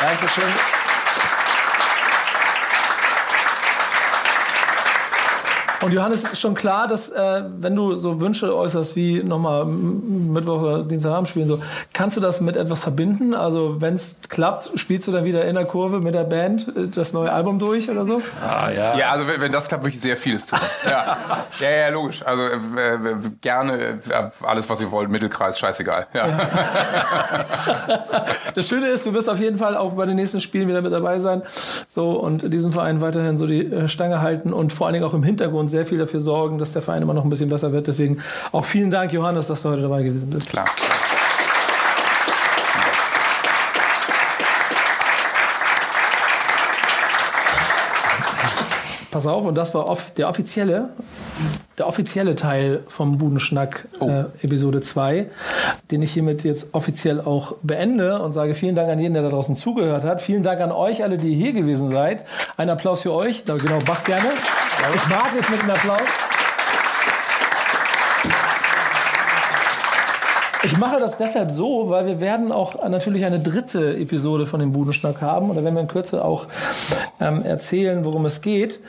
[0.01, 0.82] Dankeschön.
[5.83, 10.63] Und Johannes, ist schon klar, dass äh, wenn du so Wünsche äußerst wie nochmal Mittwoch
[10.63, 11.61] oder Dienstagabend spielen, so,
[11.93, 13.35] kannst du das mit etwas verbinden?
[13.35, 16.89] Also wenn es klappt, spielst du dann wieder in der Kurve mit der Band äh,
[16.89, 18.23] das neue Album durch oder so?
[18.41, 18.97] Ah, ja.
[18.97, 20.61] Ja, also wenn, wenn das klappt, würde ich sehr vieles tun.
[20.85, 21.19] Ja,
[21.61, 22.23] ja, ja logisch.
[22.25, 23.99] Also äh, äh, gerne äh,
[24.43, 26.07] alles, was ihr wollt, Mittelkreis, scheißegal.
[26.15, 26.27] Ja.
[28.55, 30.93] Das Schöne ist, du wirst auf jeden Fall auch bei den nächsten Spielen wieder mit
[30.93, 31.43] dabei sein.
[31.87, 35.15] So und diesem Verein weiterhin so die äh, Stange halten und vor allen Dingen auch
[35.15, 37.89] im Hintergrund sehr viel dafür sorgen, dass der Verein immer noch ein bisschen besser wird.
[37.89, 38.19] Deswegen
[38.53, 40.51] auch vielen Dank, Johannes, dass du heute dabei gewesen bist.
[40.51, 40.67] Klar.
[49.23, 50.89] Pass auf, und das war off der offizielle,
[51.79, 55.29] der offizielle Teil vom Budenschnack äh, Episode 2,
[55.93, 59.29] den ich hiermit jetzt offiziell auch beende und sage vielen Dank an jeden, der da
[59.29, 60.23] draußen zugehört hat.
[60.23, 62.25] Vielen Dank an euch alle, die hier gewesen seid.
[62.57, 63.45] Ein Applaus für euch.
[63.45, 64.27] Genau, Bach gerne.
[64.97, 66.32] Ich mag es mit einem Applaus.
[70.65, 74.73] Ich mache das deshalb so, weil wir werden auch natürlich eine dritte Episode von dem
[74.73, 76.47] Budenschnack haben und da werden wir in Kürze auch
[77.21, 78.81] ähm, erzählen, worum es geht.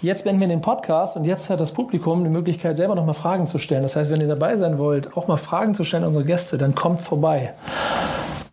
[0.00, 3.12] Jetzt beenden wir den Podcast und jetzt hat das Publikum die Möglichkeit, selber noch mal
[3.12, 3.82] Fragen zu stellen.
[3.82, 6.56] Das heißt, wenn ihr dabei sein wollt, auch mal Fragen zu stellen an unsere Gäste,
[6.56, 7.52] dann kommt vorbei.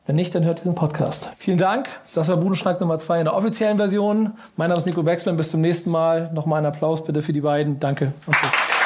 [0.06, 1.36] Wenn nicht, dann hört diesen Podcast.
[1.38, 1.88] Vielen Dank.
[2.16, 4.34] Das war Budenschnack Nummer zwei in der offiziellen Version.
[4.58, 5.38] Mein Name ist Nico Baxman.
[5.38, 6.32] Bis zum nächsten Mal.
[6.34, 7.80] Nochmal einen Applaus bitte für die beiden.
[7.80, 8.77] Danke und tschüss.